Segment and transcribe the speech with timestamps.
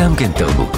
[0.00, 0.74] גם כן תרבות.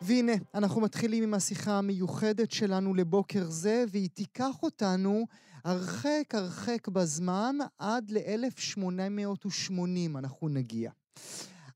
[0.00, 5.26] והנה, אנחנו מתחילים עם השיחה המיוחדת שלנו לבוקר זה, והיא תיקח אותנו
[5.64, 10.90] הרחק הרחק בזמן, עד ל-1880 אנחנו נגיע.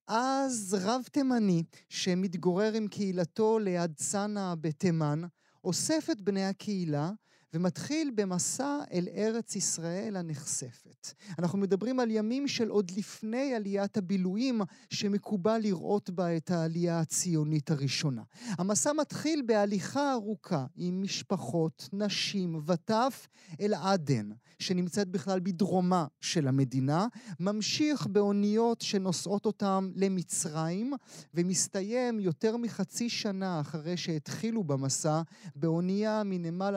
[0.08, 5.22] אז רב תימני, שמתגורר עם קהילתו ליד צנעא בתימן,
[5.64, 7.10] אוסף את בני הקהילה
[7.54, 11.14] ומתחיל במסע אל ארץ ישראל הנכספת.
[11.38, 17.70] אנחנו מדברים על ימים של עוד לפני עליית הבילויים, שמקובל לראות בה את העלייה הציונית
[17.70, 18.22] הראשונה.
[18.48, 23.26] המסע מתחיל בהליכה ארוכה עם משפחות, נשים וטף
[23.60, 27.06] אל עדן, שנמצאת בכלל בדרומה של המדינה,
[27.40, 30.92] ממשיך באוניות שנושאות אותם למצרים,
[31.34, 35.22] ומסתיים יותר מחצי שנה אחרי שהתחילו במסע,
[35.56, 36.74] באונייה מנמל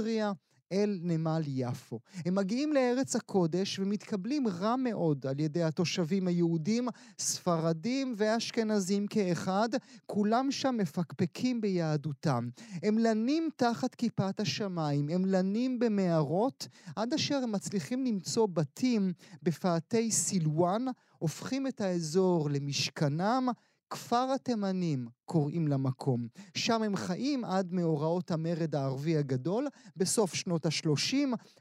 [0.00, 0.32] אלכסנדריה
[0.72, 2.00] אל נמל יפו.
[2.26, 9.68] הם מגיעים לארץ הקודש ומתקבלים רע מאוד על ידי התושבים היהודים, ספרדים ואשכנזים כאחד,
[10.06, 12.48] כולם שם מפקפקים ביהדותם.
[12.82, 20.10] הם לנים תחת כיפת השמיים, הם לנים במערות, עד אשר הם מצליחים למצוא בתים בפאתי
[20.10, 20.84] סילואן,
[21.18, 23.48] הופכים את האזור למשכנם,
[23.90, 26.26] כפר התימנים קוראים למקום.
[26.54, 31.16] שם הם חיים עד מאורעות המרד הערבי הגדול, בסוף שנות ה-30,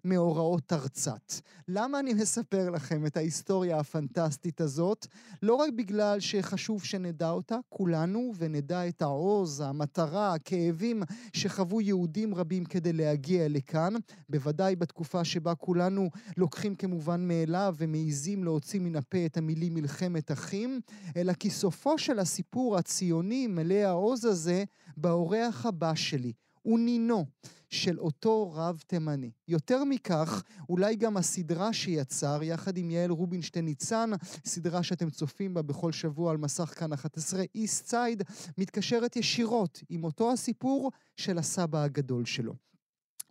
[0.05, 1.41] מאורעות תרצ"ת.
[1.67, 5.07] למה אני מספר לכם את ההיסטוריה הפנטסטית הזאת?
[5.41, 11.03] לא רק בגלל שחשוב שנדע אותה, כולנו, ונדע את העוז, המטרה, הכאבים
[11.33, 13.93] שחוו יהודים רבים כדי להגיע לכאן,
[14.29, 20.81] בוודאי בתקופה שבה כולנו לוקחים כמובן מאליו ומעיזים להוציא מן הפה את המילים מלחמת אחים,
[21.17, 24.63] אלא כי סופו של הסיפור הציוני מלא העוז הזה
[24.97, 26.33] באורח הבא שלי.
[26.61, 27.25] הוא נינו
[27.69, 29.31] של אותו רב תימני.
[29.47, 34.09] יותר מכך, אולי גם הסדרה שיצר, יחד עם יעל רובינשטיין ניצן,
[34.45, 38.23] סדרה שאתם צופים בה בכל שבוע על מסך כאן 11, איסט סייד,
[38.57, 42.68] מתקשרת ישירות עם אותו הסיפור של הסבא הגדול שלו.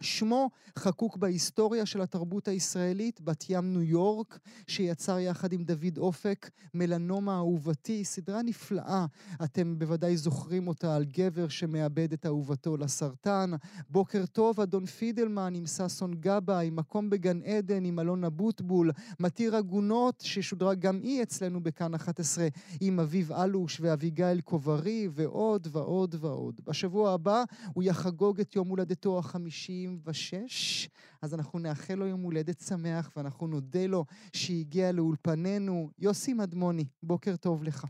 [0.00, 6.50] שמו חקוק בהיסטוריה של התרבות הישראלית, בת ים ניו יורק, שיצר יחד עם דוד אופק,
[6.74, 9.06] מלנומה אהובתי, סדרה נפלאה.
[9.44, 13.50] אתם בוודאי זוכרים אותה על גבר שמאבד את אהובתו לסרטן.
[13.90, 20.20] בוקר טוב, אדון פידלמן עם ששון גבאי, מקום בגן עדן עם אלון אבוטבול, מתיר עגונות,
[20.26, 22.48] ששודרה גם היא אצלנו בכאן 11,
[22.80, 26.60] עם אביב אלוש ואביגיל קוברי, ועוד ועוד ועוד.
[26.64, 27.44] בשבוע הבא
[27.74, 30.88] הוא יחגוג את יום הולדתו החמישי 96,
[31.22, 35.90] אז אנחנו נאחל לו יום הולדת שמח ואנחנו נודה לו שהגיע לאולפנינו.
[35.98, 37.84] יוסי מדמוני, בוקר טוב לך.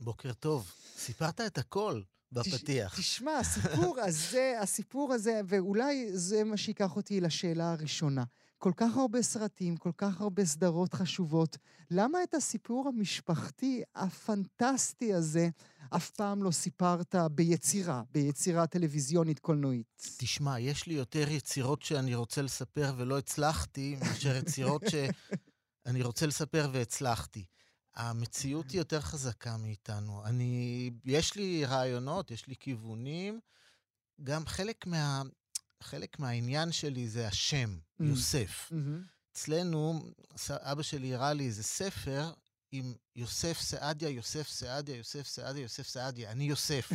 [0.00, 0.72] בוקר טוב.
[0.96, 2.02] סיפרת את הכל.
[2.34, 2.98] בפתיח.
[2.98, 8.24] תשמע, הסיפור הזה, הסיפור הזה, ואולי זה מה שיקח אותי לשאלה הראשונה.
[8.58, 11.58] כל כך הרבה סרטים, כל כך הרבה סדרות חשובות,
[11.90, 15.48] למה את הסיפור המשפחתי הפנטסטי הזה
[15.90, 20.14] אף פעם לא סיפרת ביצירה, ביצירה טלוויזיונית קולנועית?
[20.18, 26.70] תשמע, יש לי יותר יצירות שאני רוצה לספר ולא הצלחתי, מאשר יצירות שאני רוצה לספר
[26.72, 27.44] והצלחתי.
[27.96, 30.24] המציאות היא יותר חזקה מאיתנו.
[30.24, 33.40] אני, יש לי רעיונות, יש לי כיוונים.
[34.22, 35.22] גם חלק מה...
[35.82, 38.04] חלק מהעניין שלי זה השם, mm.
[38.04, 38.72] יוסף.
[38.72, 39.14] Mm-hmm.
[39.32, 40.02] אצלנו,
[40.50, 42.32] אבא שלי הראה לי איזה ספר
[42.76, 46.92] עם יוסף סעדיה, יוסף סעדיה, יוסף סעדיה, יוסף סעדיה, אני יוסף.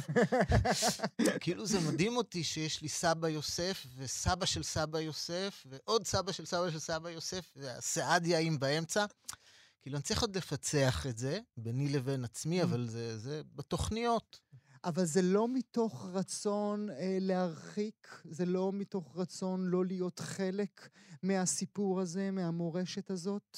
[1.42, 6.46] כאילו זה מדהים אותי שיש לי סבא יוסף, וסבא של סבא יוסף, ועוד סבא של
[6.46, 9.06] סבא של סבא יוסף, והסעדיה באמצע.
[9.82, 12.64] כאילו, אני צריך עוד לפצח את זה, ביני לבין עצמי, mm.
[12.64, 14.40] אבל זה, זה בתוכניות.
[14.84, 20.90] אבל זה לא מתוך רצון אה, להרחיק, זה לא מתוך רצון לא להיות חלק
[21.24, 23.58] מהסיפור הזה, מהמורשת הזאת?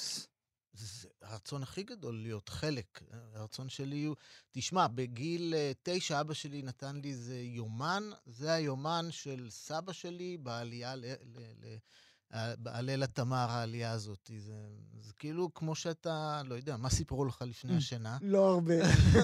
[0.73, 3.03] זה הרצון הכי גדול להיות חלק.
[3.33, 4.15] הרצון שלי הוא...
[4.51, 10.37] תשמע, בגיל אה, תשע אבא שלי נתן לי איזה יומן, זה היומן של סבא שלי
[10.37, 11.05] בעלייה ל...
[11.05, 11.75] ל, ל
[12.65, 14.31] הליל התמר, העלייה הזאת.
[14.37, 14.53] זה,
[14.99, 18.17] זה כאילו כמו שאתה, לא יודע, מה סיפרו לך לפני השינה?
[18.21, 18.73] לא הרבה.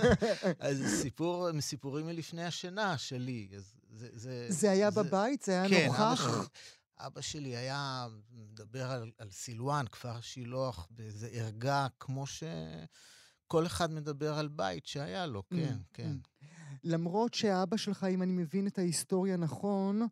[0.59, 3.49] אז סיפור, מסיפורים מלפני השינה שלי.
[3.55, 5.41] אז זה, זה, זה היה זה, בבית?
[5.41, 6.49] זה היה כן, נוכח?
[6.99, 14.37] אבא שלי, היה מדבר על, על סילואן, כפר שילוח, באיזה ערגה, כמו שכל אחד מדבר
[14.37, 16.15] על בית שהיה לו, כן, mm, כן.
[16.23, 16.45] Mm.
[16.83, 20.07] למרות שאבא שלך, אם אני מבין את ההיסטוריה נכון,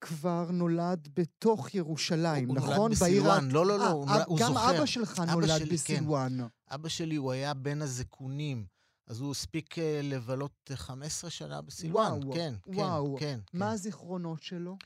[0.00, 2.68] כבר נולד בתוך ירושלים, הוא נכון?
[2.68, 4.68] הוא נולד בסילואן, לא, לא, לא, הוא, הוא גם זוכר.
[4.68, 6.38] גם אבא שלך אבא נולד שלי, בסילואן.
[6.38, 6.74] כן.
[6.74, 8.66] אבא שלי, הוא היה בין הזקונים,
[9.06, 12.12] אז הוא הספיק אה, לבלות 15 שנה בסילואן.
[12.12, 13.16] וואו, כן, וואו.
[13.18, 13.58] כן, כן.
[13.58, 13.72] מה כן.
[13.72, 14.76] הזיכרונות שלו?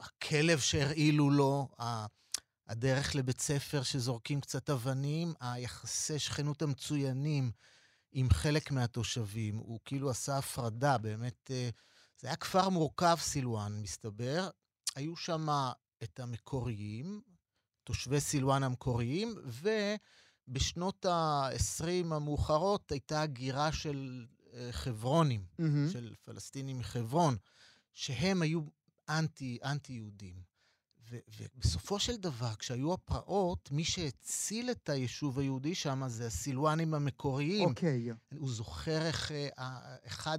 [0.00, 1.68] הכלב שהרעילו לו,
[2.68, 7.50] הדרך לבית ספר שזורקים קצת אבנים, היחסי שכנות המצוינים
[8.12, 9.56] עם חלק מהתושבים.
[9.56, 11.50] הוא כאילו עשה הפרדה, באמת.
[11.50, 11.70] אה,
[12.20, 14.50] זה היה כפר מורכב, סילואן, מסתבר.
[14.94, 15.46] היו שם
[16.02, 17.20] את המקוריים,
[17.84, 19.34] תושבי סילואן המקוריים,
[20.48, 25.92] ובשנות ה-20 המאוחרות הייתה הגירה של אה, חברונים, mm-hmm.
[25.92, 27.36] של פלסטינים מחברון,
[27.92, 28.60] שהם היו
[29.18, 30.50] אנטי, אנטי-יהודים.
[31.10, 37.68] ובסופו של דבר, כשהיו הפרעות, מי שהציל את היישוב היהודי שם זה הסילואנים המקוריים.
[37.68, 38.10] אוקיי.
[38.10, 38.36] Okay.
[38.36, 39.60] הוא זוכר איך uh,
[40.06, 40.38] אחד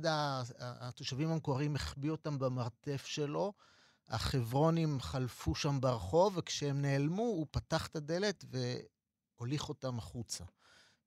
[0.60, 3.54] התושבים המקוריים החביא אותם במרתף שלו,
[4.08, 8.46] החברונים חלפו שם ברחוב, וכשהם נעלמו, הוא פתח את הדלת
[9.38, 10.44] והוליך אותם החוצה.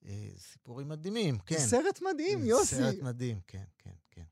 [0.03, 0.07] Uh,
[0.39, 1.59] סיפורים מדהימים, כן.
[1.59, 2.77] סרט מדהים, יוסי.
[2.77, 3.91] סרט מדהים, כן, כן.
[4.11, 4.25] כן.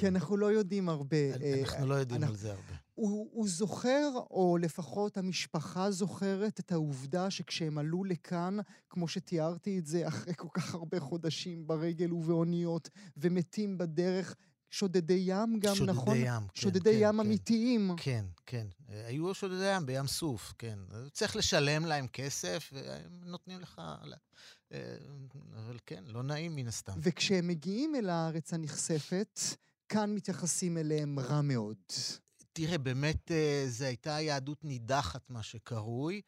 [0.00, 1.16] כי אנחנו לא יודעים הרבה.
[1.62, 2.74] אנחנו לא יודעים על זה הרבה.
[2.94, 8.56] הוא, הוא זוכר, או לפחות המשפחה זוכרת, את העובדה שכשהם עלו לכאן,
[8.90, 14.34] כמו שתיארתי את זה, אחרי כל כך הרבה חודשים ברגל ובאוניות, ומתים בדרך,
[14.70, 16.14] שודדי ים גם, שודדי נכון?
[16.14, 16.60] שודדי ים, כן.
[16.60, 17.90] שודדי כן, ים כן, אמיתיים.
[17.96, 18.66] כן, כן.
[18.88, 20.78] היו שודדי ים בים סוף, כן.
[21.12, 23.82] צריך לשלם להם כסף, והם נותנים לך...
[25.56, 26.92] אבל כן, לא נעים מן הסתם.
[27.02, 29.40] וכשהם מגיעים אל הארץ הנכספת,
[29.90, 31.76] כאן מתייחסים אליהם רע מאוד.
[32.52, 36.20] תראה, באמת אה, זו הייתה יהדות נידחת, מה שקרוי,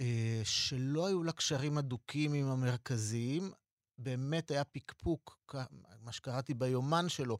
[0.00, 3.52] אה, שלא היו לה קשרים הדוקים עם המרכזיים.
[3.98, 5.52] באמת היה פקפוק,
[6.00, 7.38] מה שקראתי ביומן שלו.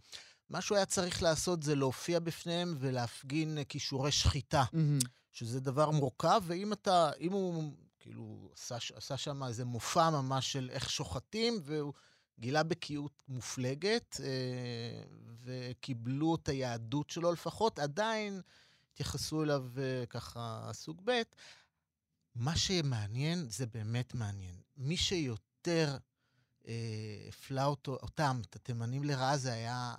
[0.51, 5.07] מה שהוא היה צריך לעשות זה להופיע בפניהם ולהפגין כישורי שחיטה, mm-hmm.
[5.33, 10.71] שזה דבר מורכב, ואם אתה, אם הוא כאילו עשה, עשה שם איזה מופע ממש של
[10.73, 11.93] איך שוחטים, והוא
[12.39, 15.03] גילה בקיאות מופלגת, אה,
[15.45, 18.41] וקיבלו את היהדות שלו לפחות, עדיין
[18.93, 21.23] התייחסו אליו אה, ככה סוג ב'.
[22.35, 24.55] מה שמעניין, זה באמת מעניין.
[24.77, 25.97] מי שיותר
[26.69, 26.75] אה,
[27.29, 29.95] הפלה אותו, אותם, את התימנים לרעה, זה היה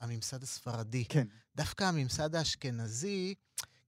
[0.00, 1.04] הממסד הספרדי.
[1.04, 1.26] כן.
[1.56, 3.34] דווקא הממסד האשכנזי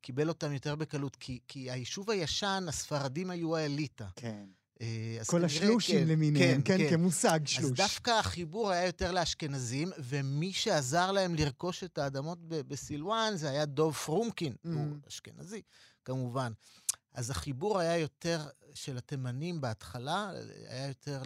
[0.00, 4.08] קיבל אותם יותר בקלות, כי, כי היישוב הישן, הספרדים היו האליטה.
[4.16, 4.46] כן.
[4.80, 7.70] אה, כל השלושים כן, למיניהם, כן, כן, כן, כמושג שלוש.
[7.70, 13.64] אז דווקא החיבור היה יותר לאשכנזים, ומי שעזר להם לרכוש את האדמות בסילואן זה היה
[13.66, 14.68] דוב פרומקין, mm.
[14.68, 15.62] הוא אשכנזי,
[16.04, 16.52] כמובן.
[17.14, 20.30] אז החיבור היה יותר של התימנים בהתחלה,
[20.68, 21.22] היה יותר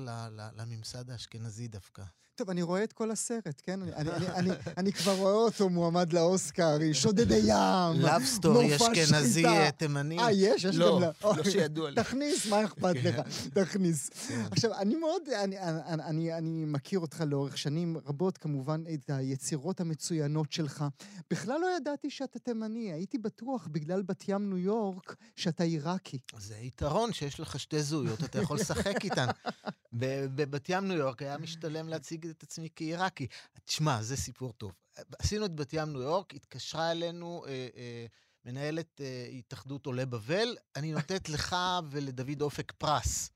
[0.57, 2.03] לממסד האשכנזי דווקא.
[2.35, 3.83] טוב, אני רואה את כל הסרט, כן?
[3.83, 9.45] אני, אני, אני, אני כבר רואה אותו מועמד לאוסקר, שודדי ים, love story אשכנזי
[9.77, 10.19] תימני.
[10.19, 10.65] אה, יש?
[10.65, 11.37] יש לא, גם...
[11.37, 11.97] לא שידוע לי.
[11.97, 13.21] תכניס, מה אכפת לך?
[13.55, 14.09] תכניס.
[14.09, 14.43] כן.
[14.51, 19.81] עכשיו, אני מאוד, אני, אני, אני, אני מכיר אותך לאורך שנים רבות, כמובן, את היצירות
[19.81, 20.85] המצוינות שלך.
[21.31, 26.19] בכלל לא ידעתי שאתה תימני, הייתי בטוח, בגלל בת ים ניו יורק, שאתה עיראקי.
[26.39, 29.27] זה יתרון שיש לך שתי זהויות, אתה יכול לשחק איתן.
[29.93, 33.27] בבת ים ניו יורק היה משתלם להציג את עצמי כעיראקי.
[33.65, 34.73] תשמע, זה סיפור טוב.
[35.19, 38.07] עשינו את בת ים ניו יורק, התקשרה אלינו אה, אה,
[38.45, 41.57] מנהלת אה, התאחדות עולי בבל, אני נותנת לך
[41.91, 43.31] ולדוד אופק פרס.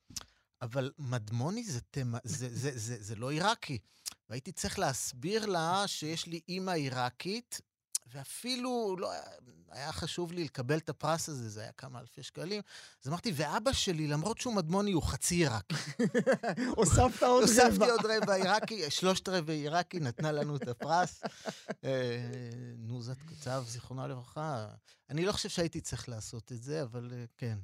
[0.62, 3.78] אבל מדמוני זה, תמה, זה, זה, זה, זה, זה לא עיראקי.
[4.28, 7.60] והייתי צריך להסביר לה שיש לי אימא עיראקית,
[8.16, 9.12] ואפילו לא,
[9.70, 12.62] היה חשוב לי לקבל את הפרס הזה, זה היה כמה אלפי שקלים.
[13.04, 15.74] אז אמרתי, ואבא שלי, למרות שהוא מדמוני, הוא חצי עיראקי.
[16.76, 17.66] הוספת עוד רבע.
[17.66, 21.22] הוספתי עוד רבע עיראקי, שלושת רבעי עיראקי, נתנה לנו את הפרס.
[21.84, 21.90] אה,
[22.78, 24.66] נוזת קצב, זיכרונה לברכה.
[25.10, 27.58] אני לא חושב שהייתי צריך לעשות את זה, אבל אה, כן.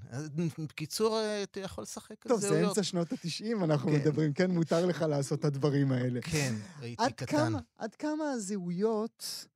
[0.59, 2.51] בקיצור, אה, אתה יכול לשחק על זהויות.
[2.53, 3.97] טוב, זה אמצע שנות ה-90, אנחנו כן.
[3.97, 4.33] מדברים.
[4.33, 6.21] כן, מותר לך לעשות את הדברים האלה.
[6.23, 7.53] כן, הייתי קטן.
[7.79, 9.47] עד כמה הזהויות...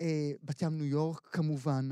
[0.00, 1.88] אה, בת ים ניו יורק כמובן,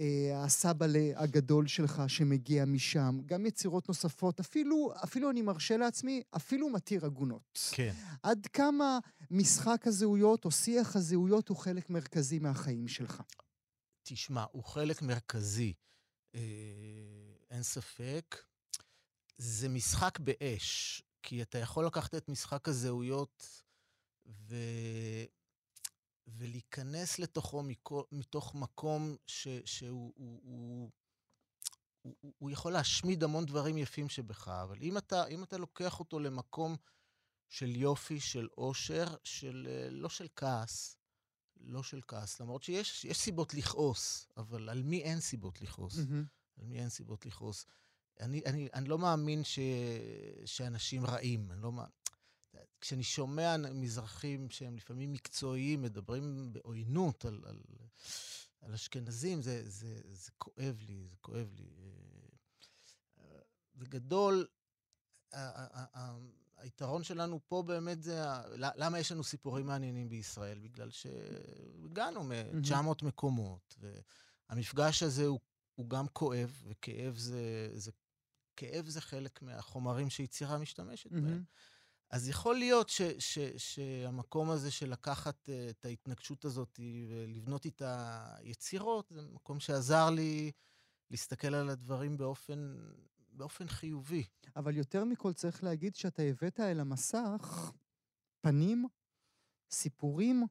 [0.00, 6.68] אה, הסבא הגדול שלך שמגיע משם, גם יצירות נוספות, אפילו, אפילו אני מרשה לעצמי, אפילו
[6.68, 7.58] מתיר עגונות.
[7.72, 7.94] כן.
[8.22, 8.98] עד כמה
[9.30, 13.22] משחק הזהויות או שיח הזהויות הוא חלק מרכזי מהחיים שלך?
[14.02, 15.72] תשמע, הוא חלק מרכזי,
[16.34, 16.40] אה,
[17.50, 18.36] אין ספק.
[19.36, 23.62] זה משחק באש, כי אתה יכול לקחת את משחק הזהויות
[24.26, 24.56] ו...
[26.26, 27.62] ולהיכנס לתוכו
[28.12, 30.90] מתוך מקום ש, שהוא הוא, הוא,
[32.20, 36.20] הוא, הוא יכול להשמיד המון דברים יפים שבך, אבל אם אתה, אם אתה לוקח אותו
[36.20, 36.76] למקום
[37.48, 40.96] של יופי, של אושר, של, אה, לא של כעס,
[41.56, 45.98] לא של כעס, למרות שיש סיבות לכעוס, אבל על מי אין סיבות לכעוס?
[45.98, 46.60] Mm-hmm.
[46.60, 47.66] על מי אין סיבות לכעוס?
[48.20, 49.58] אני, אני, אני לא מאמין ש,
[50.44, 52.01] שאנשים רעים, אני לא מאמין.
[52.80, 57.60] כשאני שומע מזרחים שהם לפעמים מקצועיים, מדברים בעוינות על, על,
[58.60, 61.68] על אשכנזים, זה, זה, זה כואב לי, זה כואב לי.
[63.76, 64.46] בגדול,
[66.56, 68.22] היתרון שלנו פה באמת זה,
[68.56, 70.58] למה יש לנו סיפורים מעניינים בישראל?
[70.58, 73.76] בגלל שהגענו מ-900 מקומות,
[74.48, 75.40] והמפגש הזה הוא,
[75.74, 77.90] הוא גם כואב, וכאב זה, זה,
[78.56, 81.44] כאב זה חלק מהחומרים שיצירה משתמשת בהם.
[82.12, 88.24] אז יכול להיות ש, ש, שהמקום הזה של לקחת uh, את ההתנגשות הזאת ולבנות איתה
[88.42, 90.52] יצירות, זה מקום שעזר לי
[91.10, 92.76] להסתכל על הדברים באופן,
[93.32, 94.24] באופן חיובי.
[94.56, 97.72] אבל יותר מכל צריך להגיד שאתה הבאת אל המסך
[98.40, 98.86] פנים,
[99.70, 100.46] סיפורים,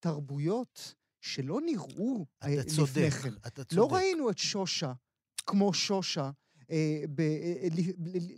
[0.00, 3.34] תרבויות, שלא נראו אתה לפני צודק, כן.
[3.46, 3.72] אתה לא צודק.
[3.72, 4.92] לא ראינו את שושה
[5.46, 6.30] כמו שושה
[6.70, 7.68] אה, ב, אה,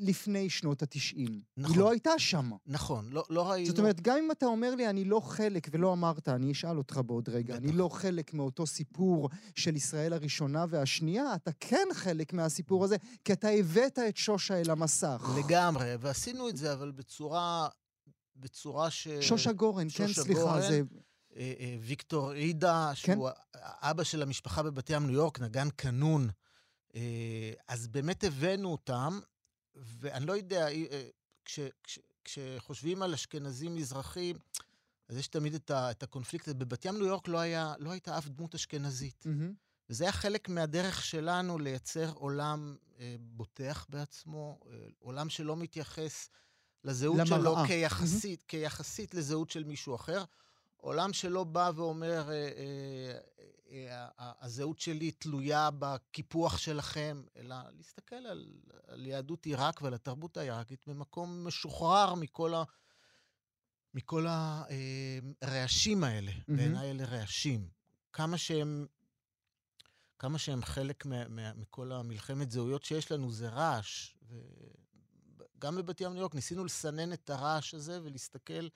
[0.00, 1.40] לפני שנות התשעים.
[1.56, 1.72] נכון.
[1.72, 2.50] היא לא הייתה שם.
[2.66, 3.66] נכון, לא, לא ראינו...
[3.66, 7.00] זאת אומרת, גם אם אתה אומר לי, אני לא חלק, ולא אמרת, אני אשאל אותך
[7.06, 7.64] בעוד רגע, בטח.
[7.64, 13.32] אני לא חלק מאותו סיפור של ישראל הראשונה והשנייה, אתה כן חלק מהסיפור הזה, כי
[13.32, 15.30] אתה הבאת את שושה אל המסך.
[15.38, 17.68] לגמרי, ועשינו את זה, אבל בצורה...
[18.36, 19.08] בצורה ש...
[19.20, 20.60] שושה גורן, כן, שושה כן, סליחה, גורן.
[20.60, 20.80] זה...
[21.36, 23.14] אה, ויקטור עידה, כן?
[23.14, 26.28] שהוא אבא של המשפחה בבת ים ניו יורק, נגן קנון.
[26.96, 29.20] אה, אז באמת הבאנו אותם,
[29.74, 31.08] ואני לא יודע, אה,
[31.44, 34.36] כש, כש, כשחושבים על אשכנזים מזרחים,
[35.08, 36.54] אז יש תמיד את, ה, את הקונפליקט הזה.
[36.54, 39.26] בבת ים ניו יורק לא, היה, לא הייתה אף דמות אשכנזית.
[39.26, 39.54] Mm-hmm.
[39.90, 46.28] וזה היה חלק מהדרך שלנו לייצר עולם אה, בוטח בעצמו, אה, עולם שלא מתייחס
[46.84, 47.40] לזהות למראה.
[47.40, 48.48] שלו כיחסית, mm-hmm.
[48.48, 50.24] כיחסית לזהות של מישהו אחר.
[50.86, 52.50] עולם שלא בא ואומר, אה,
[53.70, 58.46] אה, אה, הזהות שלי תלויה בקיפוח שלכם, אלא להסתכל על,
[58.86, 62.62] על יהדות עיראק ועל התרבות העיראקית במקום משוחרר מכל, ה,
[63.94, 64.26] מכל
[65.42, 66.32] הרעשים האלה.
[66.32, 66.52] Mm-hmm.
[66.56, 67.68] בעיניי אלה רעשים.
[68.12, 68.86] כמה שהם,
[70.18, 74.14] כמה שהם חלק מה, מה, מכל המלחמת זהויות שיש לנו, זה רעש.
[75.56, 78.68] וגם בבת ים ניו יורק ניסינו לסנן את הרעש הזה ולהסתכל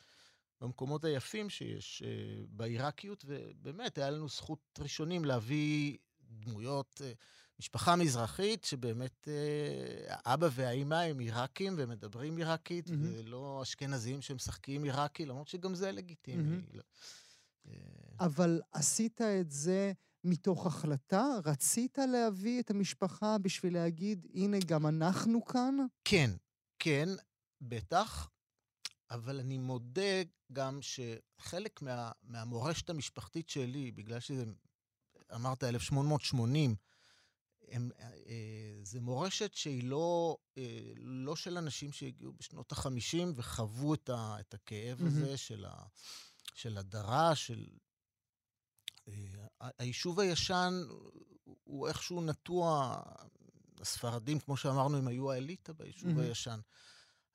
[0.60, 7.04] במקומות היפים שיש uh, בעיראקיות, ובאמת, היה לנו זכות ראשונים להביא דמויות, uh,
[7.58, 12.92] משפחה מזרחית, שבאמת uh, האבא והאימא הם עיראקים ומדברים עיראקית, mm-hmm.
[13.02, 16.58] ולא אשכנזים שמשחקים עיראקי, למרות שגם זה לגיטימי.
[16.58, 17.70] Mm-hmm.
[18.20, 19.92] אבל עשית את זה...
[20.24, 21.26] מתוך החלטה?
[21.44, 25.76] רצית להביא את המשפחה בשביל להגיד, הנה, גם אנחנו כאן?
[26.04, 26.30] כן,
[26.78, 27.08] כן,
[27.60, 28.28] בטח.
[29.10, 34.44] אבל אני מודה גם שחלק מה, מהמורשת המשפחתית שלי, בגלל שזה,
[35.34, 36.76] אמרת 1880,
[37.68, 44.08] הם, אה, זה מורשת שהיא לא, אה, לא של אנשים שהגיעו בשנות ה-50 וחוו את,
[44.08, 45.06] ה, את הכאב mm-hmm.
[45.06, 45.82] הזה של, ה,
[46.54, 47.66] של הדרה, של...
[49.08, 49.14] אה,
[49.78, 50.82] היישוב הישן
[51.64, 53.00] הוא איכשהו נטוע,
[53.80, 56.22] הספרדים, כמו שאמרנו, הם היו האליטה ביישוב mm-hmm.
[56.22, 56.60] הישן.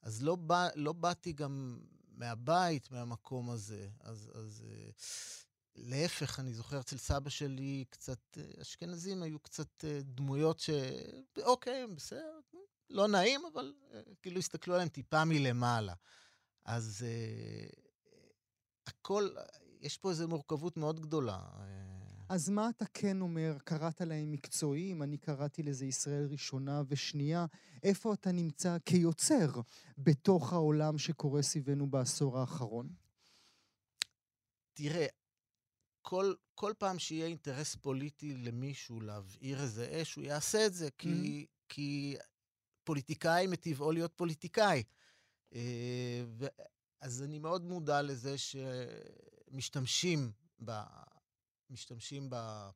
[0.06, 1.80] אז לא, בא, לא באתי גם
[2.12, 3.90] מהבית, מהמקום הזה.
[4.00, 4.94] אז, אז uh,
[5.76, 10.70] להפך, אני זוכר אצל סבא שלי קצת, uh, אשכנזים היו קצת uh, דמויות ש...
[11.44, 12.40] אוקיי, בסדר,
[12.90, 13.74] לא נעים, אבל
[14.22, 15.94] כאילו הסתכלו עליהם טיפה מלמעלה.
[16.66, 17.06] אז
[18.88, 19.30] הכל,
[19.82, 21.40] יש פה איזו מורכבות מאוד גדולה.
[22.30, 23.58] אז מה אתה כן אומר?
[23.64, 27.46] קראת להם מקצועיים, אני קראתי לזה ישראל ראשונה ושנייה.
[27.84, 29.62] איפה אתה נמצא כיוצר
[29.98, 32.90] בתוך העולם שקורה סביבנו בעשור האחרון?
[34.74, 35.06] תראה,
[36.02, 41.46] כל, כל פעם שיהיה אינטרס פוליטי למישהו להבעיר איזה אש, הוא יעשה את זה, כי,
[41.46, 41.66] mm.
[41.70, 42.18] כי
[42.84, 44.84] פוליטיקאי מטבעו להיות פוליטיקאי.
[45.54, 46.24] אה,
[47.02, 50.32] אז אני מאוד מודע לזה שמשתמשים.
[51.70, 52.68] משתמשים ב...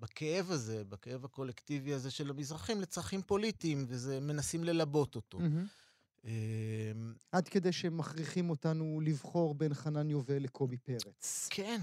[0.00, 5.38] בכאב הזה, בכאב הקולקטיבי הזה של המזרחים לצרכים פוליטיים, וזה מנסים ללבות אותו.
[5.38, 6.26] Mm-hmm.
[7.32, 11.48] עד כדי שהם מכריחים אותנו לבחור בין חנן יובל לקובי פרץ.
[11.50, 11.80] כן,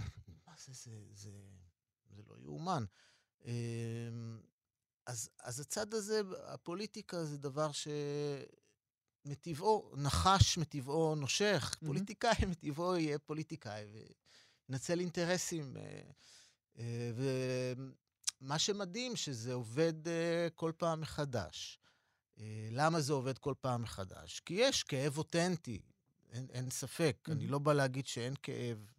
[0.48, 1.32] מה זה, זה, זה,
[2.16, 2.84] זה לא יאומן.
[3.46, 3.52] אמ,
[5.06, 7.70] אז, אז הצד הזה, הפוליטיקה זה דבר
[9.26, 11.86] שמטבעו, נחש מטבעו נושך, mm-hmm.
[11.86, 13.86] פוליטיקאי מטבעו יהיה פוליטיקאי,
[14.70, 15.78] ונצל אינטרסים.
[16.78, 17.12] אה,
[18.42, 21.80] ומה שמדהים, שזה עובד אה, כל פעם מחדש.
[22.40, 24.40] אה, למה זה עובד כל פעם מחדש?
[24.40, 25.82] כי יש כאב אותנטי,
[26.32, 27.18] אין, אין ספק.
[27.24, 27.32] Mm-hmm.
[27.32, 28.92] אני לא בא להגיד שאין כאב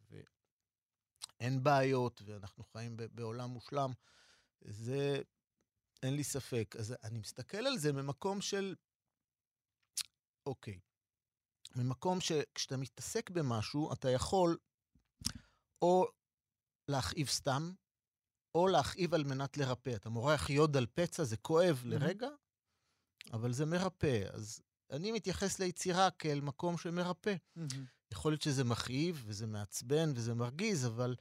[1.40, 3.92] ואין בעיות, ואנחנו חיים בעולם מושלם.
[4.60, 5.22] זה,
[6.02, 6.74] אין לי ספק.
[6.78, 8.74] אז אני מסתכל על זה ממקום של,
[10.46, 10.78] אוקיי,
[11.76, 14.58] ממקום שכשאתה מתעסק במשהו, אתה יכול
[15.82, 16.08] או
[16.88, 17.72] להכאיב סתם,
[18.54, 19.90] או להכאיב על מנת לרפא.
[19.90, 22.28] אתה מורח יוד על פצע, זה כואב לרגע,
[23.32, 24.24] אבל זה מרפא.
[24.32, 27.34] אז אני מתייחס ליצירה כאל מקום שמרפא.
[28.12, 31.16] יכול להיות שזה מכאיב, וזה מעצבן, וזה מרגיז, אבל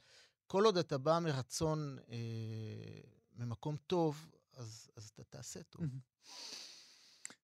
[0.46, 3.00] כל עוד אתה בא מרצון, אה,
[3.36, 5.84] ממקום טוב, אז, אז אתה תעשה טוב.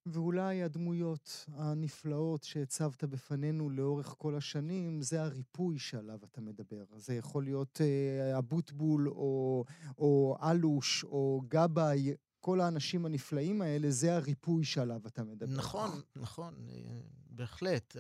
[0.07, 6.85] ואולי הדמויות הנפלאות שהצבת בפנינו לאורך כל השנים, זה הריפוי שעליו אתה מדבר.
[6.97, 9.65] זה יכול להיות אה, אבוטבול, או,
[9.99, 15.57] או אלוש, או גבאי, כל האנשים הנפלאים האלה, זה הריפוי שעליו אתה מדבר.
[15.57, 17.97] נכון, נכון, אה, בהחלט.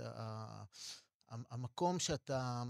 [1.28, 2.62] המקום שאתה...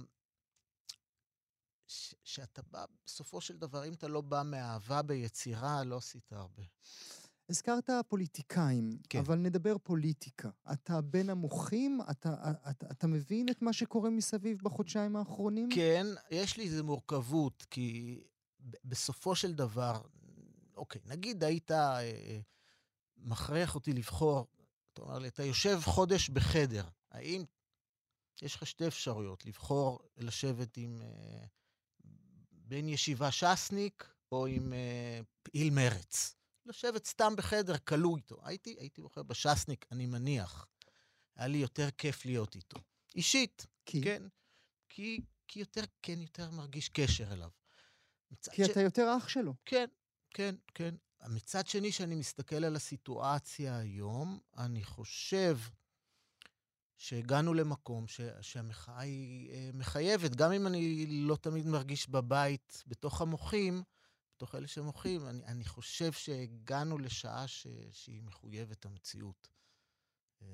[1.87, 6.62] ש, שאתה בא, בסופו של דבר, אם אתה לא בא מאהבה ביצירה, לא עשית הרבה.
[7.49, 9.19] הזכרת פוליטיקאים, כן.
[9.19, 10.51] אבל נדבר פוליטיקה.
[10.73, 12.01] אתה בין המוחים?
[12.11, 12.35] אתה,
[12.71, 15.69] אתה, אתה מבין את מה שקורה מסביב בחודשיים האחרונים?
[15.75, 18.21] כן, יש לי איזו מורכבות, כי
[18.85, 20.01] בסופו של דבר,
[20.77, 22.39] אוקיי, נגיד היית אה, אה,
[23.17, 24.47] מכריח אותי לבחור,
[24.93, 27.45] אתה אומר לי, אתה יושב חודש בחדר, האם
[28.43, 31.45] יש לך שתי אפשרויות, לבחור לשבת עם אה,
[32.53, 36.35] בן ישיבה ש"סניק או עם אה, פעיל מרץ.
[36.66, 38.40] לשבת סתם בחדר, כלוא איתו.
[38.44, 40.66] הייתי, הייתי בוחר בש"סניק, אני מניח.
[41.37, 42.78] היה לי יותר כיף להיות איתו.
[43.14, 43.66] אישית.
[43.87, 44.02] כי?
[44.02, 44.23] כן.
[44.88, 47.50] כי, כי יותר, כן, יותר מרגיש קשר אליו.
[48.52, 48.71] כי ש...
[48.71, 49.54] אתה יותר אח שלו.
[49.64, 49.87] כן,
[50.30, 50.94] כן, כן.
[51.28, 55.59] מצד שני, כשאני מסתכל על הסיטואציה היום, אני חושב
[56.99, 63.21] שהגענו למקום ש, שהמחאה היא אה, מחייבת, גם אם אני לא תמיד מרגיש בבית בתוך
[63.21, 63.83] המוחים,
[64.45, 69.49] בתוך אלה שמוחים, אני, אני חושב שהגענו לשעה ש, שהיא מחויבת המציאות.
[70.43, 70.47] אה,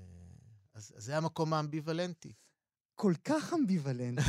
[0.75, 2.32] אז, אז זה המקום האמביוולנטי.
[2.94, 4.23] כל כך אמביוולנטי.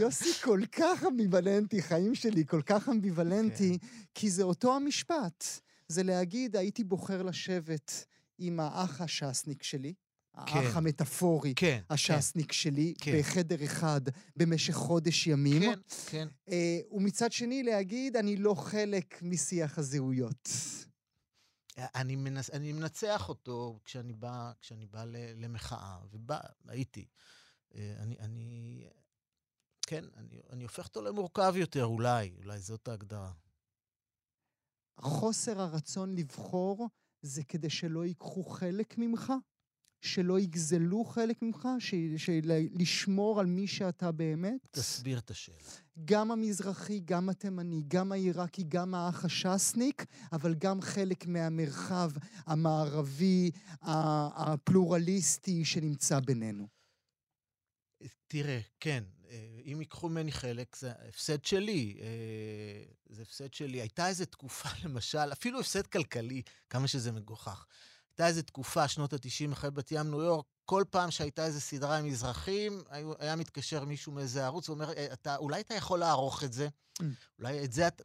[0.00, 3.86] יוסי כל כך אמביוולנטי, חיים שלי כל כך אמביוולנטי, כן.
[4.14, 5.44] כי זה אותו המשפט.
[5.88, 8.06] זה להגיד, הייתי בוחר לשבת
[8.38, 9.94] עם האח הש"סניק שלי.
[10.34, 12.52] האח המטאפורי, כן, הש"סניק כן.
[12.52, 13.18] שלי, כן.
[13.18, 14.00] בחדר אחד
[14.36, 15.62] במשך חודש ימים.
[15.62, 16.28] כן, כן.
[16.48, 20.48] אה, ומצד שני להגיד, אני לא חלק משיח הזהויות.
[21.78, 25.04] אני, מנס, אני מנצח אותו כשאני בא, כשאני בא
[25.36, 27.06] למחאה, ובא, הייתי.
[27.74, 28.84] אה, אני, אני,
[29.86, 33.32] כן, אני, אני הופך אותו למורכב יותר, אולי, אולי זאת ההגדרה.
[35.00, 36.88] חוסר הרצון לבחור
[37.22, 39.32] זה כדי שלא ייקחו חלק ממך?
[40.04, 41.68] שלא יגזלו חלק ממך,
[42.74, 44.68] לשמור על מי שאתה באמת?
[44.70, 45.58] תסביר את השאלה.
[46.04, 52.10] גם המזרחי, גם התימני, גם העיראקי, גם האח הש"סניק, אבל גם חלק מהמרחב
[52.46, 53.50] המערבי,
[53.82, 56.66] הפלורליסטי שנמצא בינינו.
[58.26, 61.96] תראה, כן, אה, אם ייקחו ממני חלק, זה הפסד שלי.
[62.00, 63.80] אה, זה הפסד שלי.
[63.80, 67.66] הייתה איזו תקופה, למשל, אפילו הפסד כלכלי, כמה שזה מגוחך.
[68.14, 71.96] הייתה איזו תקופה, שנות ה-90, אחרי בת ים, ניו יורק, כל פעם שהייתה איזו סדרה
[71.98, 72.82] עם מזרחים,
[73.18, 76.68] היה, מתקשר מישהו מאיזה ערוץ ואומר, אה, אתה, אולי אתה יכול לערוך את זה?
[77.00, 77.04] Mm.
[77.38, 78.04] אולי את זה אתה...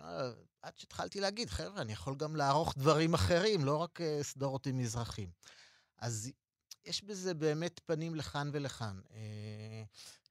[0.00, 0.30] אה,
[0.62, 4.78] עד שהתחלתי להגיד, חבר'ה, אני יכול גם לערוך דברים אחרים, לא רק uh, סדרות עם
[4.78, 5.28] מזרחים.
[5.98, 6.30] אז
[6.86, 9.00] יש בזה באמת פנים לכאן ולכאן.
[9.08, 9.12] Uh,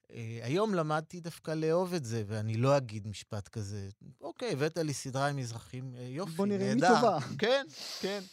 [0.03, 0.11] uh,
[0.43, 3.89] היום למדתי דווקא לאהוב את זה, ואני לא אגיד משפט כזה,
[4.21, 6.37] אוקיי, הבאת לי סדרה עם מזרחים, יופי, נהדר.
[6.37, 7.17] בוא נראה מי טובה.
[7.39, 7.65] כן,
[8.01, 8.23] כן.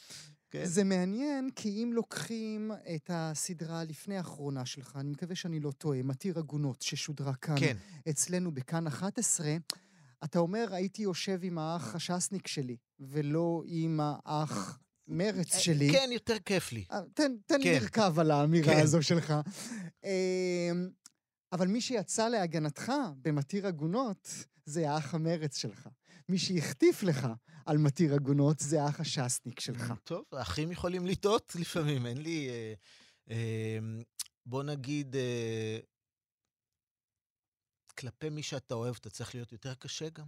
[0.54, 0.64] כן.
[0.66, 6.02] זה מעניין, כי אם לוקחים את הסדרה הלפני האחרונה שלך, אני מקווה שאני לא טועה,
[6.02, 7.76] מתיר עגונות, ששודרה כאן, כן.
[8.08, 9.56] אצלנו בכאן 11,
[10.24, 15.92] אתה אומר, הייתי יושב עם האח הש"סניק שלי, ולא עם האח מרץ אה, שלי.
[15.92, 16.84] כן, יותר כיף לי.
[16.92, 17.72] אה, תן, תן כן.
[17.72, 18.80] לרכב על האמירה כן.
[18.80, 19.34] הזו שלך.
[20.04, 20.88] אמ,
[21.52, 24.28] אבל מי שיצא להגנתך במתיר עגונות,
[24.64, 25.88] זה האח המרץ שלך.
[26.28, 27.26] מי שהחטיף לך
[27.66, 29.92] על מתיר עגונות זה האח הש"סניק שלך.
[30.04, 32.48] טוב, האחים יכולים לטעות לפעמים, אין לי...
[32.48, 32.74] אה,
[33.30, 33.78] אה,
[34.46, 35.78] בוא נגיד, אה,
[37.98, 40.26] כלפי מי שאתה אוהב, אתה צריך להיות יותר קשה גם.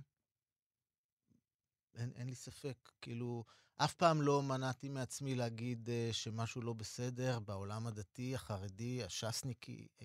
[1.95, 2.91] אין, אין לי ספק.
[3.01, 3.45] כאילו,
[3.77, 9.89] אף פעם לא מנעתי מעצמי להגיד uh, שמשהו לא בסדר בעולם הדתי, החרדי, הש"סניקי.
[10.01, 10.05] Uh,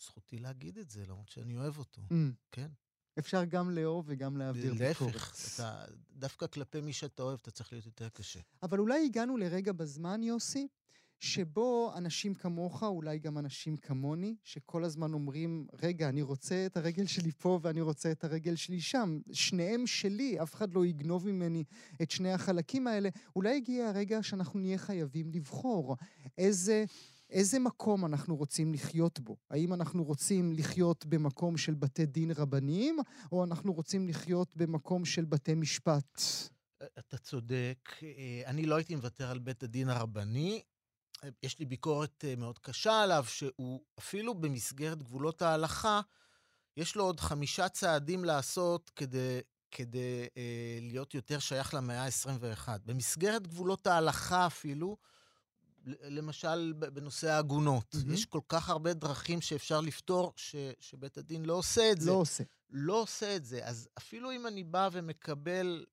[0.00, 2.02] זכותי להגיד את זה, למרות שאני אוהב אותו.
[2.10, 2.34] Mm.
[2.52, 2.70] כן.
[3.18, 5.14] אפשר גם לאהוב וגם להעביר ביקורת.
[5.14, 8.40] להפך, אתה, דווקא כלפי מי שאתה אוהב, אתה צריך להיות יותר קשה.
[8.62, 10.68] אבל אולי הגענו לרגע בזמן, יוסי,
[11.22, 17.06] שבו אנשים כמוך, אולי גם אנשים כמוני, שכל הזמן אומרים, רגע, אני רוצה את הרגל
[17.06, 19.18] שלי פה ואני רוצה את הרגל שלי שם.
[19.32, 21.64] שניהם שלי, אף אחד לא יגנוב ממני
[22.02, 23.08] את שני החלקים האלה.
[23.36, 25.96] אולי הגיע הרגע שאנחנו נהיה חייבים לבחור
[26.38, 26.84] איזה
[27.32, 29.36] איזה מקום אנחנו רוצים לחיות בו?
[29.50, 32.98] האם אנחנו רוצים לחיות במקום של בתי דין רבניים,
[33.32, 36.20] או אנחנו רוצים לחיות במקום של בתי משפט?
[36.98, 37.78] אתה צודק.
[38.02, 40.62] אה, אני לא הייתי מוותר על בית הדין הרבני.
[41.42, 46.00] יש לי ביקורת אה, מאוד קשה עליו, שהוא אפילו במסגרת גבולות ההלכה,
[46.76, 49.40] יש לו עוד חמישה צעדים לעשות כדי,
[49.70, 52.68] כדי אה, להיות יותר שייך למאה ה-21.
[52.86, 54.96] במסגרת גבולות ההלכה אפילו,
[55.84, 57.94] למשל בנושא העגונות.
[57.94, 58.12] Mm-hmm.
[58.12, 62.10] יש כל כך הרבה דרכים שאפשר לפתור, ש, שבית הדין לא עושה את זה.
[62.10, 62.44] לא עושה.
[62.70, 63.66] לא עושה את זה.
[63.66, 65.84] אז אפילו אם אני בא ומקבל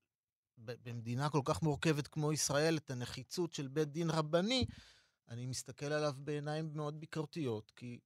[0.57, 4.65] במדינה כל כך מורכבת כמו ישראל את הנחיצות של בית דין רבני,
[5.29, 7.99] אני מסתכל עליו בעיניים מאוד ביקורתיות, כי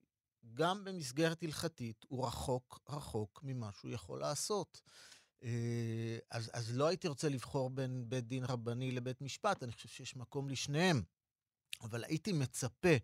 [0.54, 4.82] גם במסגרת הלכתית הוא רחוק רחוק ממה שהוא יכול לעשות.
[5.44, 9.90] אה, אז, אז לא הייתי רוצה לבחור בין בית דין רבני לבית משפט, אני חושב
[9.90, 11.02] שיש מקום לשניהם.
[11.84, 12.96] אבל הייתי מצפה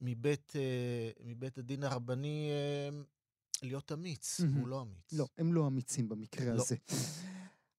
[0.00, 3.00] מבית, אה, מבית הדין הרבני אה,
[3.62, 4.58] להיות אמיץ, mm-hmm.
[4.58, 5.12] הוא לא אמיץ.
[5.12, 6.62] לא, הם לא אמיצים במקרה לא.
[6.62, 6.76] הזה.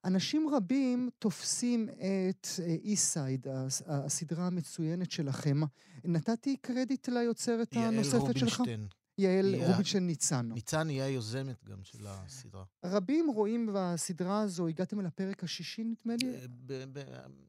[0.06, 2.48] אנשים רבים תופסים את
[2.84, 5.62] איסייד, אה, הסדרה המצוינת שלכם.
[6.04, 8.60] נתתי קרדיט ליוצרת הנוספת שלך?
[8.60, 8.88] יעל רובינשטיין.
[9.18, 10.50] יעל רובינשטיין ניצן.
[10.54, 12.64] ניצן היא היוזמת גם של הסדרה.
[12.86, 16.38] רבים רואים בסדרה הזו, הגעתם אל הפרק השישי נדמה לי?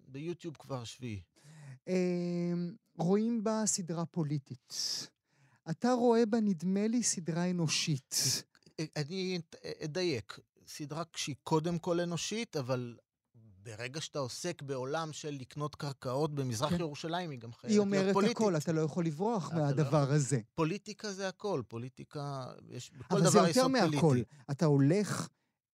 [0.09, 1.23] ביוטיוב כבר שביעי.
[1.89, 4.75] אמ, רואים בה סדרה פוליטית.
[5.71, 8.15] אתה רואה בה, נדמה לי, סדרה אנושית.
[8.97, 9.41] אני
[9.85, 10.39] אדייק.
[10.67, 12.97] סדרה שהיא קודם כל אנושית, אבל
[13.63, 16.81] ברגע שאתה עוסק בעולם של לקנות קרקעות במזרח כן.
[16.81, 18.39] ירושלים, היא גם חייבת להיות פוליטית.
[18.39, 20.15] היא אומרת הכל, אתה לא יכול לברוח לא מהדבר לא...
[20.15, 20.41] הזה.
[20.55, 23.39] פוליטיקה זה הכל, פוליטיקה, יש בכל דבר יסוד פוליטי.
[23.39, 24.19] אבל זה יותר מהכל.
[24.51, 25.29] אתה הולך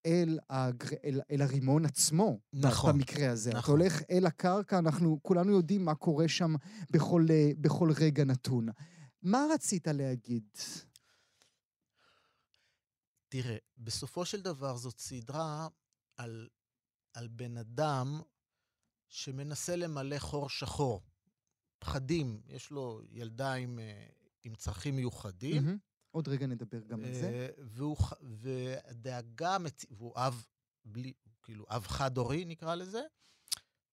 [0.07, 0.89] אל, הגר...
[1.05, 3.51] אל, אל הרימון עצמו, נכון, במקרה הזה.
[3.51, 3.61] נכון.
[3.61, 6.55] אתה הולך אל הקרקע, אנחנו כולנו יודעים מה קורה שם
[6.91, 8.69] בכל, אה, בכל רגע נתון.
[9.23, 10.45] מה רצית להגיד?
[13.29, 15.69] תראה, בסופו של דבר זאת סדרה
[16.17, 16.49] על,
[17.15, 18.21] על בן אדם
[19.09, 21.03] שמנסה למלא חור שחור.
[21.79, 24.07] פחדים, יש לו ילדה עם, אה,
[24.45, 25.69] עם צרכים מיוחדים.
[25.69, 25.92] Mm-hmm.
[26.13, 27.29] עוד רגע נדבר גם על זה.
[27.29, 29.57] אה, והוא, והדאגה,
[29.91, 30.47] והוא אב,
[30.85, 33.03] בלי, כאילו, אב חד-הורי נקרא לזה,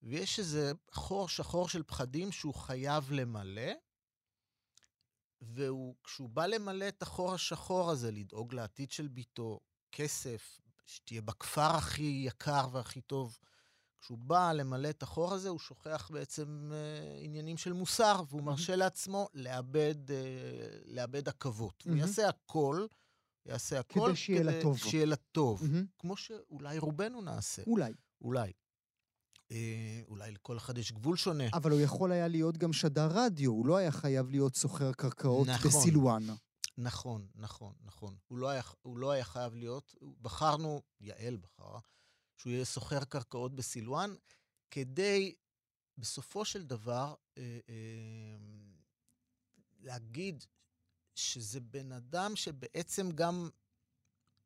[0.04, 3.72] ויש איזה חור שחור של פחדים שהוא חייב למלא,
[5.42, 9.60] וכשהוא בא למלא את החור השחור הזה, לדאוג לעתיד של ביתו,
[9.92, 13.38] כסף, שתהיה בכפר הכי יקר והכי טוב,
[14.02, 18.44] כשהוא בא למלא את החור הזה, הוא שוכח בעצם אה, עניינים של מוסר, והוא mm-hmm.
[18.44, 20.18] מרשה לעצמו לאבד, אה,
[20.86, 21.84] לאבד עכבות.
[21.84, 21.90] Mm-hmm.
[21.90, 22.86] הוא יעשה הכל,
[23.46, 24.78] יעשה הכל כדי שיהיה לטוב.
[24.78, 25.62] שיהיה לטוב.
[25.62, 26.00] Mm-hmm.
[26.00, 27.62] כמו שאולי רובנו נעשה.
[27.68, 27.94] אולי.
[28.22, 28.52] אולי.
[29.52, 31.44] אה, אולי לכל אחד יש גבול שונה.
[31.54, 35.48] אבל הוא יכול היה להיות גם שדר רדיו, הוא לא היה חייב להיות סוחר קרקעות
[35.48, 36.24] נכון, בסילואן.
[36.78, 38.16] נכון, נכון, נכון.
[38.28, 41.80] הוא לא, היה, הוא לא היה חייב להיות, בחרנו, יעל בחרה,
[42.40, 44.16] שהוא יהיה סוחר קרקעות בסילואן,
[44.72, 45.36] כדי
[45.98, 48.38] בסופו של דבר אה, אה,
[49.80, 50.44] להגיד
[51.16, 53.50] שזה בן אדם שבעצם גם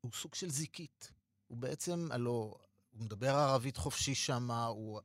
[0.00, 1.12] הוא סוג של זיקית.
[1.46, 2.54] הוא בעצם, הלוא,
[2.90, 5.00] הוא מדבר ערבית חופשי שם, הוא...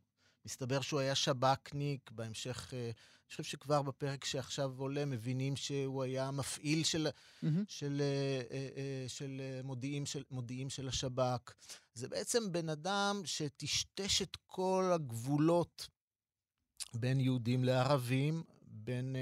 [0.50, 6.32] מסתבר שהוא היה שב"כניק, בהמשך, אה, אני חושב שכבר בפרק שעכשיו עולה, מבינים שהוא היה
[6.32, 7.48] מפעיל של, mm-hmm.
[7.68, 11.54] של, אה, אה, של, מודיעים, של מודיעים של השב"כ.
[11.94, 15.88] זה בעצם בן אדם שטשטש את כל הגבולות
[16.94, 19.16] בין יהודים לערבים, בין,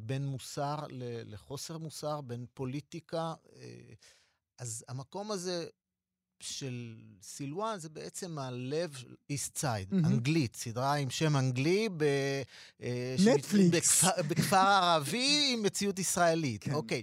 [0.00, 0.76] בין מוסר
[1.24, 3.34] לחוסר מוסר, בין פוליטיקה.
[4.58, 5.66] אז המקום הזה
[6.40, 10.06] של סילואן זה בעצם הלב של איסט סייד, mm-hmm.
[10.06, 12.02] אנגלית, סדרה עם שם אנגלי ב...
[12.82, 14.04] אה, נטפליקס.
[14.04, 16.64] בכפר, בכפר ערבי עם מציאות ישראלית.
[16.64, 16.72] כן.
[16.72, 17.02] אוקיי.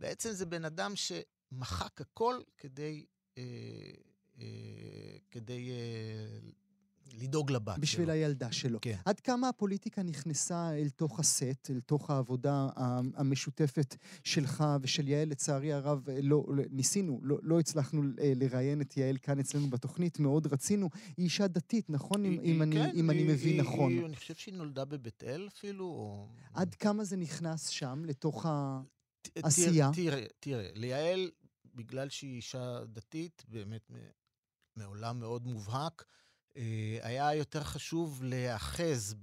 [0.00, 3.04] בעצם זה בן אדם שמחק הכל כדי...
[3.38, 3.42] אה,
[4.40, 6.50] אה, כדי אה,
[7.12, 7.82] לדאוג לבת שלו.
[7.82, 8.78] בשביל הילדה שלו.
[8.82, 8.96] כן.
[9.04, 12.68] עד כמה הפוליטיקה נכנסה אל תוך הסט, אל תוך העבודה
[13.14, 19.16] המשותפת שלך ושל יעל, לצערי הרב, לא, ניסינו, לא, לא הצלחנו אה, לראיין את יעל
[19.16, 20.90] כאן אצלנו בתוכנית, מאוד רצינו.
[21.16, 22.24] היא אישה דתית, נכון?
[22.24, 23.92] היא, אם, היא, אני, כן, אם היא, אני מבין היא, נכון.
[23.92, 26.28] היא, אני חושב שהיא נולדה בבית אל אפילו, או...
[26.54, 28.46] עד כמה זה נכנס שם, לתוך
[29.36, 29.90] העשייה?
[29.94, 31.30] תראה, תראה, ליעל,
[31.74, 33.90] בגלל שהיא אישה דתית, באמת
[34.76, 36.20] מעולם מאוד מובהק, אה,
[37.02, 39.14] היה יותר חשוב להיאחז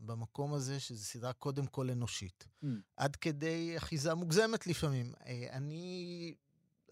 [0.00, 2.46] במקום הזה, שזו סדרה קודם כל אנושית.
[2.64, 2.66] Mm.
[2.96, 5.12] עד כדי אחיזה מוגזמת לפעמים.
[5.26, 6.34] אה, אני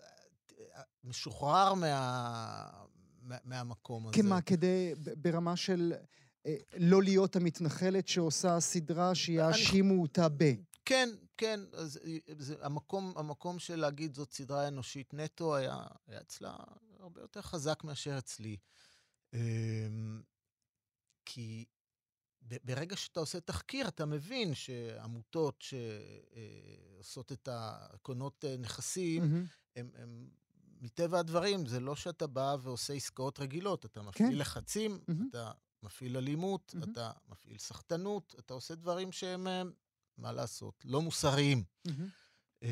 [0.01, 2.67] אה, משוחרר מה,
[3.23, 4.23] מה, מהמקום הזה.
[4.23, 5.93] כמה, כדי, ברמה של...
[6.47, 10.53] אה, לא להיות המתנחלת שעושה סדרה שיאשימו אותה ב...
[10.85, 15.77] כן, כן, אז אה, זה, המקום, המקום של להגיד זאת סדרה אנושית נטו היה,
[16.09, 16.57] היה אצלה
[17.01, 18.57] הרבה יותר חזק מאשר אצלי.
[19.33, 20.23] אמ,
[21.25, 21.65] כי
[22.43, 25.65] ברגע שאתה עושה תחקיר, אתה מבין שעמותות
[26.99, 29.81] שעושות את הקונות נכסים, mm-hmm.
[29.95, 30.31] הם
[30.81, 34.39] מטבע הדברים, זה לא שאתה בא ועושה עסקאות רגילות, אתה מפעיל כן.
[34.39, 35.29] לחצים, mm-hmm.
[35.31, 36.91] אתה מפעיל אלימות, mm-hmm.
[36.91, 39.47] אתה מפעיל סחטנות, אתה עושה דברים שהם,
[40.17, 41.65] מה לעשות, לא מוסריים.
[41.89, 42.67] Mm-hmm.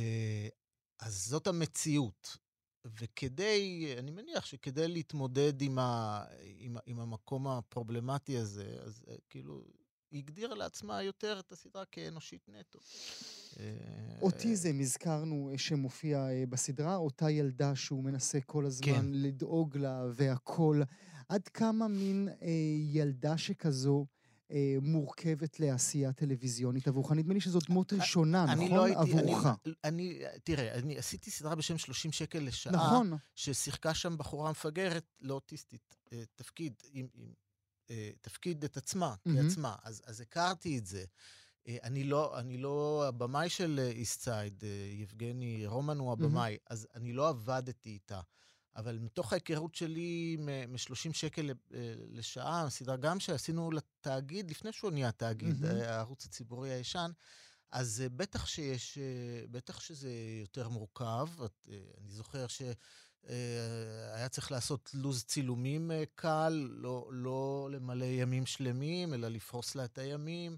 [0.99, 2.37] אז זאת המציאות.
[2.85, 6.25] וכדי, אני מניח שכדי להתמודד עם, ה,
[6.59, 9.64] עם, עם המקום הפרובלמטי הזה, אז אה, כאילו,
[10.11, 12.79] היא הגדירה לעצמה יותר את הסדרה כאנושית נטו.
[13.61, 13.75] אה,
[14.23, 19.07] אוטיזם, הזכרנו שמופיע בסדרה, אותה ילדה שהוא מנסה כל הזמן כן.
[19.12, 20.83] לדאוג לה והכול.
[21.29, 22.49] עד כמה מין אה,
[22.90, 24.07] ילדה שכזו
[24.50, 27.12] אה, מורכבת לעשייה טלוויזיונית עבורך?
[27.12, 28.76] נדמה לי שזו דמות ראשונה, נכון?
[28.76, 29.46] לא הייתי, עבורך.
[29.46, 33.12] אני, אני, תראה, אני עשיתי סדרה בשם 30 שקל לשעה, נכון.
[33.34, 37.32] ששיחקה שם בחורה מפגרת, לא אוטיסטית, אה, תפקיד, עם, עם,
[37.90, 39.30] אה, תפקיד את עצמה, mm-hmm.
[39.36, 41.04] כעצמה, אז, אז הכרתי את זה.
[41.68, 46.66] אה, אני לא, אני לא הבמאי של איסטסייד, יבגני רומן הוא הבמאי, mm-hmm.
[46.70, 48.20] אז אני לא עבדתי איתה.
[48.81, 51.55] אבל מתוך ההיכרות שלי מ-30 שקל אה,
[52.11, 55.85] לשעה, סדרה גם שעשינו לתאגיד, לפני שהוא נהיה תאגיד, mm-hmm.
[55.85, 57.11] הערוץ הציבורי הישן,
[57.71, 58.99] אז אה, בטח שיש,
[59.51, 61.29] בטח שזה יותר מורכב.
[62.01, 69.75] אני זוכר שהיה צריך לעשות לו"ז צילומים קל, לא, לא למלא ימים שלמים, אלא לפרוס
[69.75, 70.57] לה את הימים.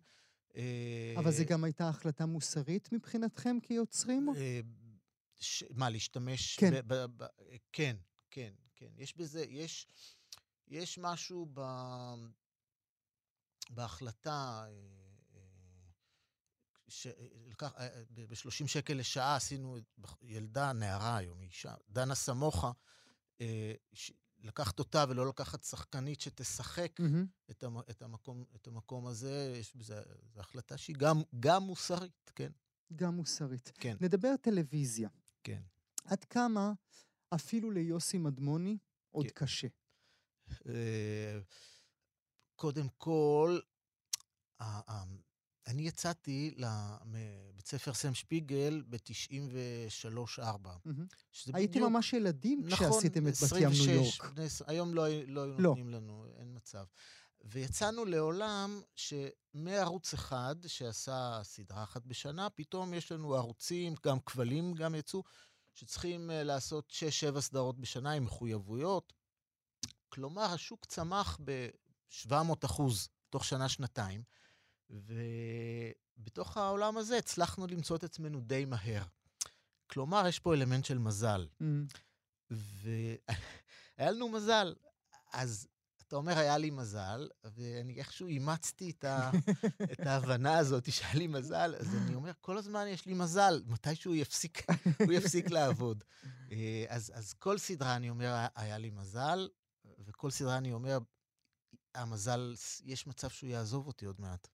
[1.16, 4.28] אבל זו גם הייתה החלטה מוסרית מבחינתכם כיוצרים?
[5.42, 5.64] ש...
[5.70, 6.56] מה, להשתמש?
[6.56, 6.70] כן.
[6.70, 6.94] ב...
[6.94, 7.06] ב...
[7.16, 7.26] ב...
[7.72, 7.96] כן,
[8.32, 8.90] כן, כן.
[8.96, 9.86] יש בזה, יש,
[10.68, 11.60] יש משהו ב...
[13.70, 14.72] בהחלטה, אה,
[15.34, 15.40] אה,
[16.88, 19.78] שלקח, אה, ב-30 שקל לשעה עשינו
[20.22, 22.70] ילדה, נערה היום, אישה, דנה סמוכה,
[24.38, 27.50] לקחת אותה ולא לקחת שחקנית שתשחק mm-hmm.
[27.50, 30.02] את, המ, את, המקום, את המקום הזה, יש בזה,
[30.34, 32.52] זו החלטה שהיא גם, גם מוסרית, כן.
[32.96, 33.72] גם מוסרית.
[33.74, 33.96] כן.
[34.00, 35.08] נדבר טלוויזיה.
[35.44, 35.62] כן.
[36.04, 36.72] עד כמה
[37.34, 38.78] אפילו ליוסי מדמוני
[39.10, 39.32] עוד כן.
[39.34, 39.68] קשה?
[40.68, 41.40] אה,
[42.56, 43.58] קודם כל,
[45.66, 50.42] אני יצאתי לבית ספר סם שפיגל ב-93-4.
[50.42, 51.90] הייתם בדיוק...
[51.90, 54.34] ממש ילדים נכון, כשעשיתם את בת ים ניו יורק.
[54.66, 55.68] היום לא, לא היו לא.
[55.68, 56.84] נותנים לנו, אין מצב.
[57.44, 64.94] ויצאנו לעולם שמערוץ אחד, שעשה סדרה אחת בשנה, פתאום יש לנו ערוצים, גם כבלים גם
[64.94, 65.22] יצאו,
[65.74, 66.92] שצריכים אה, לעשות
[67.36, 69.12] 6-7 סדרות בשנה עם מחויבויות.
[70.08, 74.22] כלומר, השוק צמח ב-700 אחוז תוך שנה-שנתיים,
[74.90, 79.02] ובתוך העולם הזה הצלחנו למצוא את עצמנו די מהר.
[79.86, 81.48] כלומר, יש פה אלמנט של מזל.
[81.62, 81.64] Mm.
[82.50, 83.16] והיה
[84.12, 84.74] לנו מזל.
[85.32, 85.68] אז
[86.12, 89.30] אתה אומר, היה לי מזל, ואני איכשהו אימצתי את, ה...
[89.92, 94.14] את ההבנה הזאת שהיה לי מזל, אז אני אומר, כל הזמן יש לי מזל, מתישהו
[94.14, 94.62] יפסיק,
[95.04, 96.04] הוא יפסיק לעבוד.
[96.52, 99.48] אה, אז, אז כל סדרה, אני אומר, היה לי מזל,
[99.98, 100.98] וכל סדרה אני אומר,
[101.94, 104.48] המזל, יש מצב שהוא יעזוב אותי עוד מעט.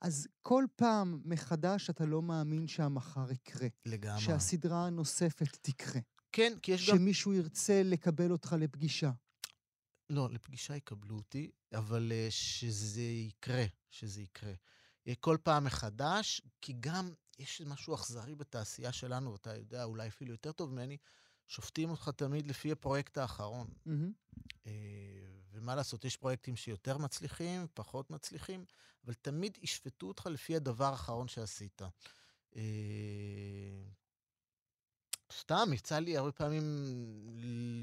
[0.00, 3.68] אז כל פעם מחדש אתה לא מאמין שהמחר יקרה.
[3.86, 4.20] לגמרי.
[4.20, 6.00] שהסדרה הנוספת תקרה.
[6.32, 6.98] כן, כי יש שמישהו גם...
[6.98, 9.10] שמישהו ירצה לקבל אותך לפגישה.
[10.10, 14.52] לא, לפגישה יקבלו אותי, אבל uh, שזה יקרה, שזה יקרה.
[15.08, 20.32] Uh, כל פעם מחדש, כי גם יש משהו אכזרי בתעשייה שלנו, ואתה יודע אולי אפילו
[20.32, 20.96] יותר טוב ממני,
[21.48, 23.66] שופטים אותך תמיד לפי הפרויקט האחרון.
[23.86, 23.90] Mm-hmm.
[24.64, 24.68] Uh,
[25.52, 28.64] ומה לעשות, יש פרויקטים שיותר מצליחים, פחות מצליחים,
[29.04, 31.82] אבל תמיד ישפטו אותך לפי הדבר האחרון שעשית.
[35.32, 36.64] סתם, יצא לי הרבה פעמים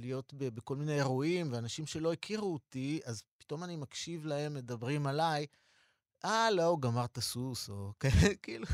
[0.01, 5.45] להיות בכל מיני אירועים, ואנשים שלא הכירו אותי, אז פתאום אני מקשיב להם, מדברים עליי,
[6.25, 7.93] אה, לא, הוא גמר את הסוס, או
[8.43, 8.65] כאילו,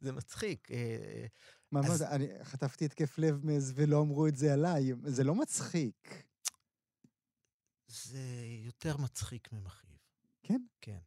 [0.00, 0.70] זה מצחיק.
[0.70, 1.26] אה,
[1.72, 2.02] מה, אז...
[2.02, 3.40] מה, אני חטפתי התקף לב
[3.74, 6.24] ולא אמרו את זה עליי, זה לא מצחיק.
[7.86, 9.98] זה יותר מצחיק ממכאיב.
[10.42, 10.62] כן?
[10.80, 10.98] כן,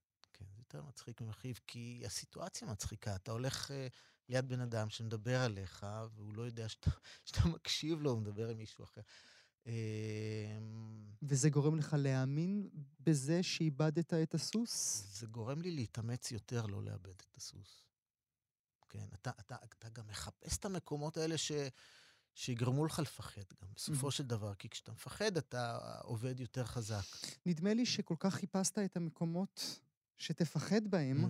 [0.65, 3.15] יותר מצחיק ממכאיב, כי הסיטואציה מצחיקה.
[3.15, 3.71] אתה הולך...
[3.71, 3.73] Uh,
[4.29, 6.91] ליד בן אדם שמדבר עליך, והוא לא יודע שאתה,
[7.25, 9.01] שאתה מקשיב לו, הוא מדבר עם מישהו אחר.
[9.65, 9.71] אמ,
[11.21, 15.03] וזה גורם לך להאמין בזה שאיבדת את הסוס?
[15.19, 17.85] זה גורם לי להתאמץ יותר לא לאבד את הסוס.
[18.89, 21.51] כן, אתה, אתה, אתה גם מחפש את המקומות האלה ש,
[22.33, 24.11] שיגרמו לך לפחד גם, בסופו.
[24.11, 27.05] של דבר, כי כשאתה מפחד אתה עובד יותר חזק.
[27.45, 29.79] נדמה לי שכל כך חיפשת את המקומות
[30.17, 31.27] שתפחד בהם, Mhm.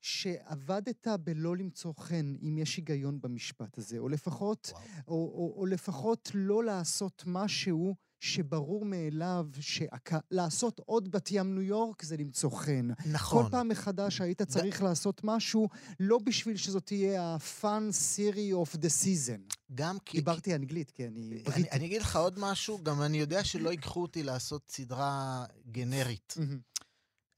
[0.00, 4.82] שעבדת בלא למצוא חן, אם יש היגיון במשפט הזה, או לפחות, וואו.
[5.08, 12.02] או, או, או לפחות לא לעשות משהו שברור מאליו שלעשות עוד בת ים ניו יורק
[12.02, 12.88] זה למצוא חן.
[13.06, 13.44] נכון.
[13.44, 15.68] כל פעם מחדש היית צריך לעשות משהו,
[16.00, 19.54] לא בשביל שזאת תהיה ה-fun series of the season.
[19.74, 20.18] גם כי...
[20.18, 21.70] דיברתי אנגלית, כי אני אני.
[21.70, 26.34] אני אגיד לך עוד משהו, גם אני יודע שלא ייקחו אותי לעשות סדרה גנרית.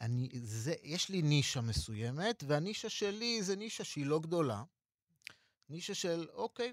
[0.00, 4.62] אני, זה, יש לי נישה מסוימת, והנישה שלי זה נישה שהיא לא גדולה.
[5.68, 6.72] נישה של, אוקיי,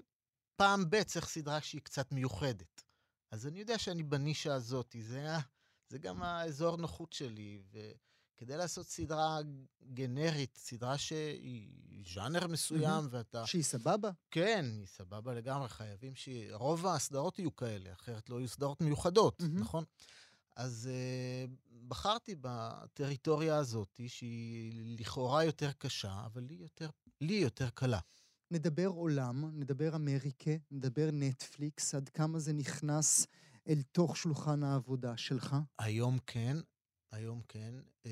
[0.56, 2.82] פעם ב' צריך סדרה שהיא קצת מיוחדת.
[3.30, 5.26] אז אני יודע שאני בנישה הזאת, זה,
[5.88, 9.38] זה גם האזור נוחות שלי, וכדי לעשות סדרה
[9.94, 13.46] גנרית, סדרה שהיא ז'אנר מסוים, ואתה...
[13.46, 14.10] שהיא סבבה?
[14.30, 16.28] כן, היא סבבה לגמרי, חייבים ש...
[16.52, 19.58] רוב הסדרות יהיו כאלה, אחרת לא יהיו סדרות מיוחדות, מהמם.
[19.58, 19.84] נכון?
[20.56, 21.50] אז uh,
[21.88, 26.90] בחרתי בטריטוריה הזאת, שהיא לכאורה יותר קשה, אבל לי יותר,
[27.20, 27.98] לי יותר קלה.
[28.50, 33.26] נדבר עולם, נדבר אמריקה, נדבר נטפליקס, עד כמה זה נכנס
[33.68, 35.56] אל תוך שולחן העבודה שלך?
[35.78, 36.56] היום כן,
[37.12, 37.74] היום כן.
[38.04, 38.08] Uh,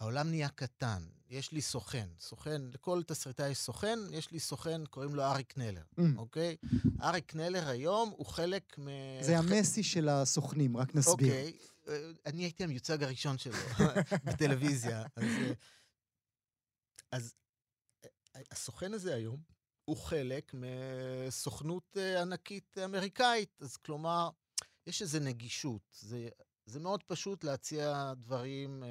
[0.00, 5.14] העולם נהיה קטן, יש לי סוכן, סוכן, לכל תסריטאי יש סוכן, יש לי סוכן, קוראים
[5.14, 6.02] לו אריק נלר, Mm.
[6.16, 6.56] אוקיי?
[7.02, 8.88] אריק נלר היום הוא חלק מ...
[9.22, 11.12] זה המסי של הסוכנים, רק נסביר.
[11.12, 11.52] אוקיי,
[11.88, 13.56] אה, אני הייתי המיוצג הראשון שלו
[14.24, 15.02] בטלוויזיה.
[15.16, 15.52] אז, אה,
[17.12, 17.34] אז
[18.36, 19.40] אה, הסוכן הזה היום
[19.84, 24.30] הוא חלק מסוכנות ענקית אמריקאית, אז כלומר,
[24.86, 25.82] יש איזו נגישות.
[26.00, 26.28] זה,
[26.70, 28.88] זה מאוד פשוט להציע דברים אה,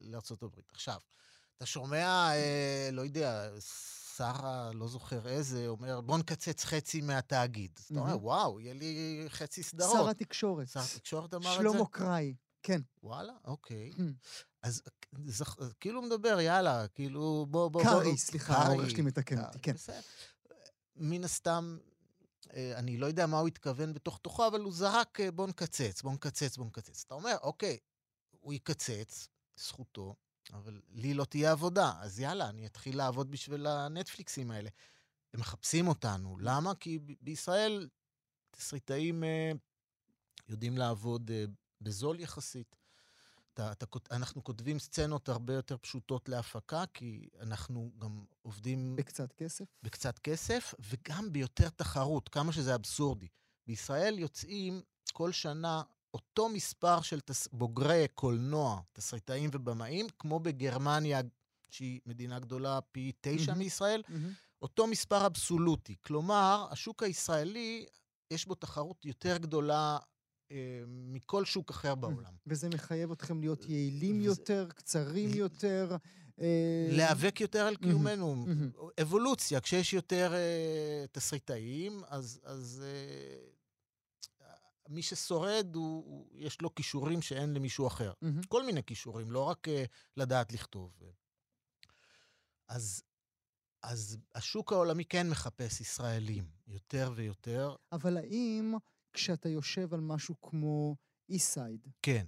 [0.00, 0.58] לארה"ב.
[0.72, 0.98] עכשיו,
[1.56, 3.50] אתה שומע, אה, לא יודע,
[4.16, 7.70] שר, לא זוכר איזה, אומר, בוא נקצץ חצי מהתאגיד.
[7.78, 8.18] אז אתה אומר.
[8.24, 10.10] וואו, יהיה לי חצי שר סדרות.
[10.10, 11.70] התקשורת, שר התקשורת אמר את זה?
[11.70, 12.80] שלמה קראי, כן.
[13.02, 13.90] וואלה, אוקיי.
[13.96, 14.02] Hmm.
[14.66, 14.82] אז
[15.80, 17.90] כאילו מדבר, יאללה, כאילו, בוא, בוא, בוא.
[17.90, 19.72] קרעי, סליחה, העורך שלי מתקן אותי, כן.
[19.72, 20.00] בסדר.
[20.96, 21.78] מן הסתם,
[22.52, 26.12] אני לא יודע מה הוא התכוון בתוך תוכו, אבל הוא זרק, אה, בוא נקצץ, בוא
[26.12, 27.04] נקצץ, בוא נקצץ.
[27.06, 27.78] אתה אומר, אוקיי,
[28.40, 30.14] הוא יקצץ, זכותו,
[30.52, 34.70] אבל לי לא תהיה עבודה, אז יאללה, אני אתחיל לעבוד בשביל הנטפליקסים האלה.
[35.34, 36.36] הם מחפשים אותנו.
[36.40, 36.74] למה?
[36.74, 37.88] כי בישראל
[38.50, 39.52] תסריטאים אה,
[40.48, 41.44] יודעים לעבוד אה,
[41.80, 42.76] בזול יחסית.
[43.54, 49.64] אתה, אתה, אנחנו כותבים סצנות הרבה יותר פשוטות להפקה, כי אנחנו גם עובדים בקצת כסף.
[49.82, 53.28] בקצת כסף, וגם ביותר תחרות, כמה שזה אבסורדי.
[53.66, 55.82] בישראל יוצאים כל שנה
[56.14, 57.48] אותו מספר של תס...
[57.52, 61.20] בוגרי קולנוע, תסריטאים ובמאים, כמו בגרמניה,
[61.70, 63.58] שהיא מדינה גדולה פי תשע מהמם.
[63.58, 64.32] מישראל, מהמם.
[64.62, 65.96] אותו מספר אבסולוטי.
[66.02, 67.86] כלומר, השוק הישראלי,
[68.30, 69.98] יש בו תחרות יותר גדולה
[70.86, 72.32] מכל שוק אחר בעולם.
[72.46, 75.96] וזה מחייב אתכם להיות יעילים וזה- יותר, קצרים יותר.
[76.40, 78.46] אה, להיאבק יותר על קיומנו.
[79.02, 83.36] אבולוציה, כשיש יותר אה, תסריטאים, אז, אז אה,
[84.88, 88.12] מי ששורד, הוא, הוא, יש לו כישורים שאין למישהו אחר.
[88.48, 89.84] כל מיני כישורים, לא רק אה,
[90.16, 91.02] לדעת לכתוב.
[92.68, 93.02] אז,
[93.82, 97.76] אז השוק העולמי כן מחפש ישראלים, יותר ויותר.
[97.92, 98.74] אבל האם
[99.14, 100.96] כשאתה יושב על משהו כמו
[101.28, 102.24] אי-סייד, כן.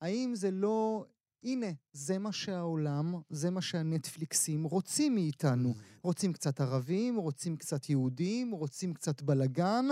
[0.00, 1.06] האם זה לא,
[1.44, 5.74] הנה, זה מה שהעולם, זה מה שהנטפליקסים רוצים מאיתנו.
[6.02, 9.86] רוצים קצת ערבים, רוצים קצת יהודים, רוצים קצת בלגן.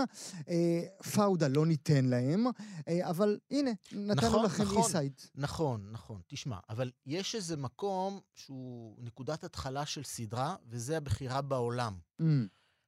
[0.49, 0.81] אה,
[1.15, 2.45] פאודה לא ניתן להם,
[2.87, 4.77] אה, אבל הנה, נתנו נכון, לכם נכון.
[4.77, 5.13] אי-סייד.
[5.35, 6.21] נכון, נכון.
[6.27, 11.97] תשמע, אבל יש איזה מקום שהוא נקודת התחלה של סדרה, וזה הבחירה בעולם.
[12.21, 12.25] Mm,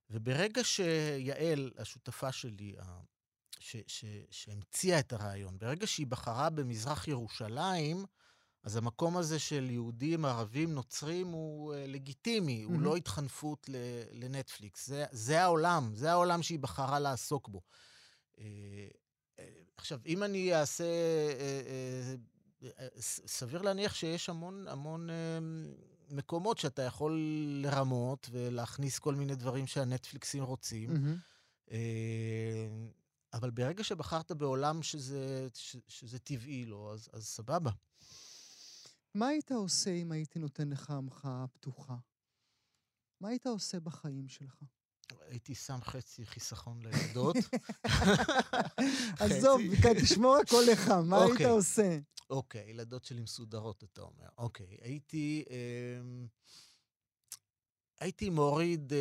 [0.09, 2.75] וברגע שיעל, השותפה שלי,
[3.61, 8.05] ש- ש- שהמציאה את הרעיון, ברגע שהיא בחרה במזרח ירושלים,
[8.63, 12.83] אז המקום הזה של יהודים, ערבים, נוצרים הוא אה, לגיטימי, הוא מהמם.
[12.83, 13.75] לא התחנפות ל-
[14.11, 14.87] לנטפליקס.
[14.87, 17.61] זה, זה העולם, זה העולם שהיא בחרה לעסוק בו.
[18.39, 18.43] אה,
[19.39, 19.45] אה,
[19.77, 20.83] עכשיו, אם אני אעשה...
[21.43, 22.15] אה,
[22.99, 25.15] ס- סביר להניח שיש המון המון אה,
[26.09, 27.19] מקומות שאתה יכול
[27.63, 30.93] לרמות ולהכניס כל מיני דברים שהנטפליקסים רוצים.
[30.93, 31.17] מהמם.
[33.33, 37.71] אה, אבל ברגע שבחרת בעולם שזה, ש- שזה טבעי לו, אז, אז סבבה.
[39.15, 41.95] מה היית עושה אם הייתי נותן לך המחאה פתוחה?
[43.21, 44.63] מה היית עושה בחיים שלך?
[45.19, 47.35] הייתי שם חצי חיסכון לילדות.
[49.19, 49.61] עזוב,
[50.01, 51.45] תשמור הכל לך, מה היית אוקיי.
[51.45, 51.99] עושה?
[52.29, 54.27] אוקיי, ילדות שלי מסודרות, אתה אומר.
[54.37, 55.43] אוקיי, הייתי...
[55.49, 56.27] אמ,
[57.99, 58.93] הייתי מוריד...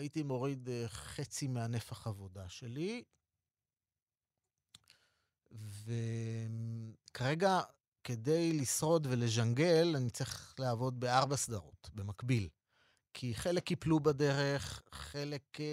[0.00, 3.04] אה, הייתי מוריד אה, חצי מהנפח עבודה שלי,
[7.10, 7.60] וכרגע
[8.00, 12.48] שכדי לשרוד ולז'נגל, אני צריך לעבוד בארבע סדרות, במקביל.
[13.14, 15.64] כי חלק ייפלו בדרך, חלק אה,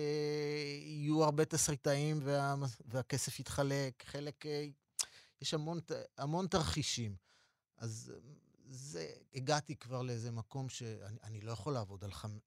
[0.82, 2.56] יהיו הרבה תסריטאים וה,
[2.86, 4.46] והכסף יתחלק, חלק...
[4.46, 4.68] אה,
[5.42, 5.80] יש המון,
[6.18, 7.16] המון תרחישים.
[7.78, 8.14] אז
[8.70, 12.38] זה, הגעתי כבר לאיזה מקום שאני לא יכול לעבוד על חמ...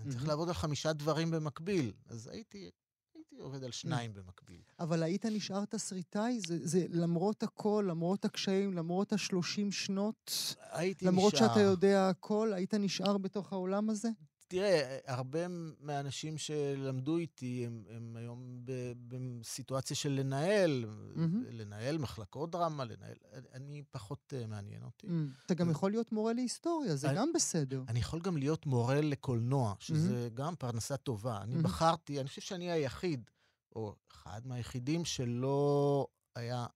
[0.00, 1.92] אני צריך לעבוד על חמישה דברים במקביל.
[2.06, 2.70] אז הייתי,
[3.14, 4.60] הייתי עובד על שניים במקביל.
[4.80, 6.40] אבל היית נשאר תסריטאי?
[6.46, 10.32] זה, זה למרות הכל, למרות הקשיים, למרות השלושים שנות?
[10.70, 11.46] הייתי למרות נשאר.
[11.46, 14.08] למרות שאתה יודע הכל, היית נשאר בתוך העולם הזה?
[14.48, 15.38] תראה, הרבה
[15.80, 18.64] מהאנשים שלמדו איתי הם, הם היום
[19.08, 21.50] בסיטואציה של לנהל, mm-hmm.
[21.50, 23.16] לנהל מחלקות דרמה, לנהל...
[23.52, 25.06] אני פחות uh, מעניין אותי.
[25.06, 25.10] Mm.
[25.46, 27.82] אתה גם יכול להיות מורה להיסטוריה, זה אני, גם בסדר.
[27.88, 30.34] אני יכול גם להיות מורה לקולנוע, שזה mm-hmm.
[30.34, 31.42] גם פרנסה טובה.
[31.42, 31.62] אני mm-hmm.
[31.62, 33.30] בחרתי, אני חושב שאני היחיד,
[33.76, 36.66] או אחד מהיחידים שלא היה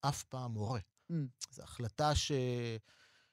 [0.00, 0.80] אף פעם מורה.
[1.12, 1.14] Mm.
[1.50, 2.32] זו החלטה ש...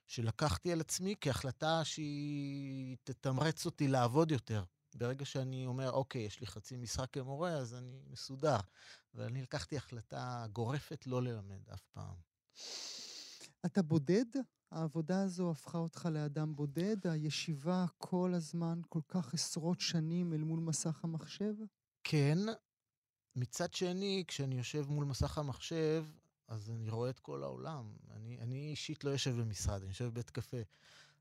[0.08, 4.64] שלקחתי על עצמי כהחלטה שהיא תתמרץ אותי לעבוד יותר.
[4.96, 8.58] ברגע שאני אומר, אוקיי, יש לי חצי משחק כמורה, אז אני מסודר.
[9.14, 12.16] ואני לקחתי החלטה גורפת לא ללמד אף פעם.
[13.66, 14.26] אתה בודד?
[14.72, 17.08] העבודה הזו הפכה אותך לאדם בודד?
[17.08, 21.54] הישיבה כל הזמן, כל כך עשרות שנים אל מול מסך המחשב?
[22.04, 22.38] כן.
[23.36, 26.06] מצד שני, כשאני יושב מול מסך המחשב,
[26.48, 27.94] אז אני רואה את כל העולם.
[28.16, 30.58] אני, אני אישית לא יושב במשרד, אני יושב בבית קפה.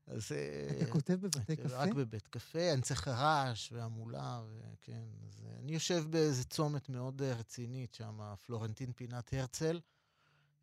[0.07, 0.31] אז...
[0.31, 1.77] אה, אתה כותב בבתי קפה?
[1.77, 4.41] רק בבית קפה, אני צריך רעש והמולה,
[4.73, 5.03] וכן.
[5.27, 9.79] אז אה, אני יושב באיזה צומת מאוד אה, רצינית שם, פלורנטין פינת הרצל.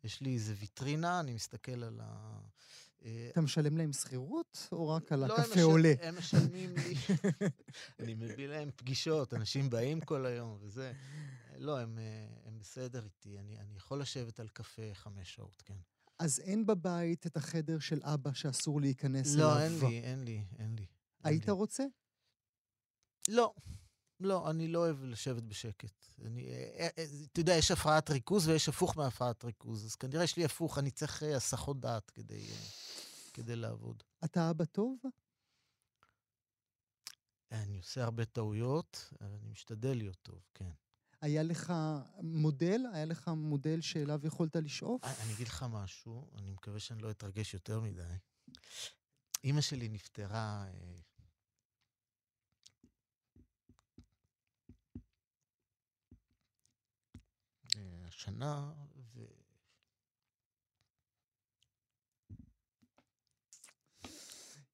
[0.03, 2.39] יש לי איזה ויטרינה, אני מסתכל על ה...
[3.31, 5.93] אתה משלם להם שכירות, או רק על לא, הקפה עולה?
[6.01, 6.95] לא, הם משלמים לי.
[7.99, 10.93] אני מביא להם פגישות, אנשים באים כל היום וזה.
[11.57, 11.99] לא, הם,
[12.45, 13.39] הם בסדר איתי.
[13.39, 15.77] אני, אני יכול לשבת על קפה חמש שעות, כן.
[16.19, 19.81] אז אין בבית את החדר של אבא שאסור להיכנס לא, אליו?
[19.81, 20.85] לא, אין לי, אין לי, אין לי.
[21.23, 21.51] היית לי.
[21.51, 21.83] רוצה?
[23.29, 23.53] לא.
[24.19, 26.05] לא, אני לא אוהב לשבת בשקט.
[26.25, 30.37] אני, אה, אה, אתה יודע, יש הפרעת ריכוז ויש הפוך מהפרעת ריכוז, אז כנראה יש
[30.37, 32.47] לי הפוך, אני צריך אה, הסחות דעת כדי,
[33.33, 34.03] כדי לעבוד.
[34.25, 34.97] אתה אבא טוב?
[37.51, 40.71] אני עושה הרבה טעויות, אבל אני משתדל להיות טוב, כן.
[41.23, 41.73] היה לך
[42.21, 42.81] מודל?
[42.93, 45.03] היה לך מודל שאליו יכולת לשאוף?
[45.03, 48.01] אני אגיד לך משהו, אני מקווה שאני לא אתרגש יותר מדי.
[49.43, 50.65] אימא שלי נפטרה
[58.07, 58.73] השנה,
[59.13, 59.25] ו...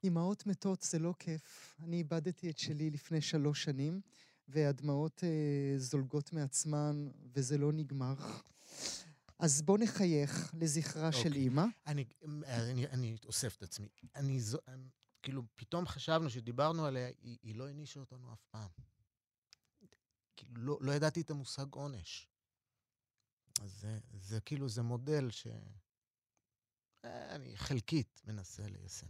[0.03, 1.75] אימהות מתות זה לא כיף.
[1.79, 4.01] אני איבדתי את שלי לפני שלוש שנים,
[4.49, 8.15] והדמעות אה, זולגות מעצמן, וזה לא נגמר.
[9.39, 11.15] אז בוא נחייך לזכרה okay.
[11.15, 11.41] של אוקיי.
[11.41, 11.65] אימא.
[11.87, 12.05] אני,
[12.45, 13.87] אני, אני אוסף את עצמי.
[14.15, 14.57] אני, זו,
[15.21, 18.69] כאילו, פתאום חשבנו שדיברנו עליה, היא, היא לא הענישה אותנו אף פעם.
[20.37, 22.29] כאילו, לא, לא ידעתי את המושג עונש.
[23.61, 25.57] אז זה, זה כאילו, זה מודל שאני
[27.55, 29.07] חלקית מנסה ליישם.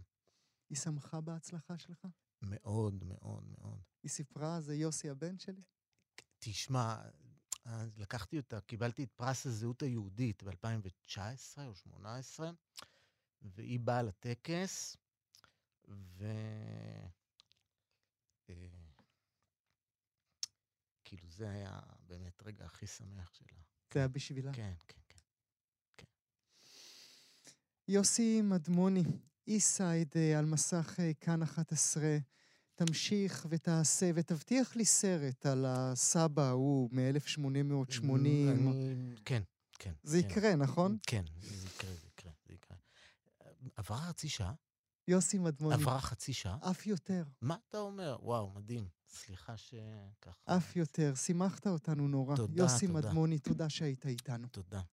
[0.70, 2.06] היא שמחה בהצלחה שלך?
[2.42, 3.82] מאוד, מאוד, מאוד.
[4.02, 5.62] היא סיפרה, זה יוסי הבן שלי?
[6.38, 6.96] תשמע,
[7.96, 10.48] לקחתי אותה, קיבלתי את פרס הזהות היהודית ב-2019
[11.58, 12.50] או 2018,
[13.42, 14.96] והיא באה לטקס,
[15.88, 16.24] ו...
[18.50, 18.80] אה,
[21.04, 23.58] כאילו, זה היה באמת רגע הכי שמח שלה.
[23.92, 24.52] זה היה בשבילה?
[24.52, 25.18] כן, כן, כן.
[25.96, 26.06] כן.
[27.88, 29.04] יוסי מדמוני,
[29.50, 32.18] אי-סייד אה, על מסך אה, כאן 11.
[32.74, 38.02] תמשיך ותעשה, ותבטיח לי סרט על הסבא ההוא מ-1880.
[39.24, 39.42] כן,
[39.78, 39.92] כן.
[40.02, 40.28] זה כן.
[40.28, 40.98] יקרה, נכון?
[41.06, 42.76] כן, זה יקרה, זה יקרה, זה יקרה.
[43.76, 44.52] עברה חצי שעה?
[45.08, 45.74] יוסי מדמוני.
[45.74, 46.56] עברה חצי שעה?
[46.70, 47.24] אף יותר.
[47.40, 48.16] מה אתה אומר?
[48.22, 48.88] וואו, מדהים.
[49.08, 50.56] סליחה שככה...
[50.56, 51.14] אף יותר.
[51.14, 52.36] שימחת אותנו נורא.
[52.36, 52.98] תודה, יוסי תודה.
[52.98, 54.48] מדמוני, תודה שהיית איתנו.
[54.48, 54.80] תודה.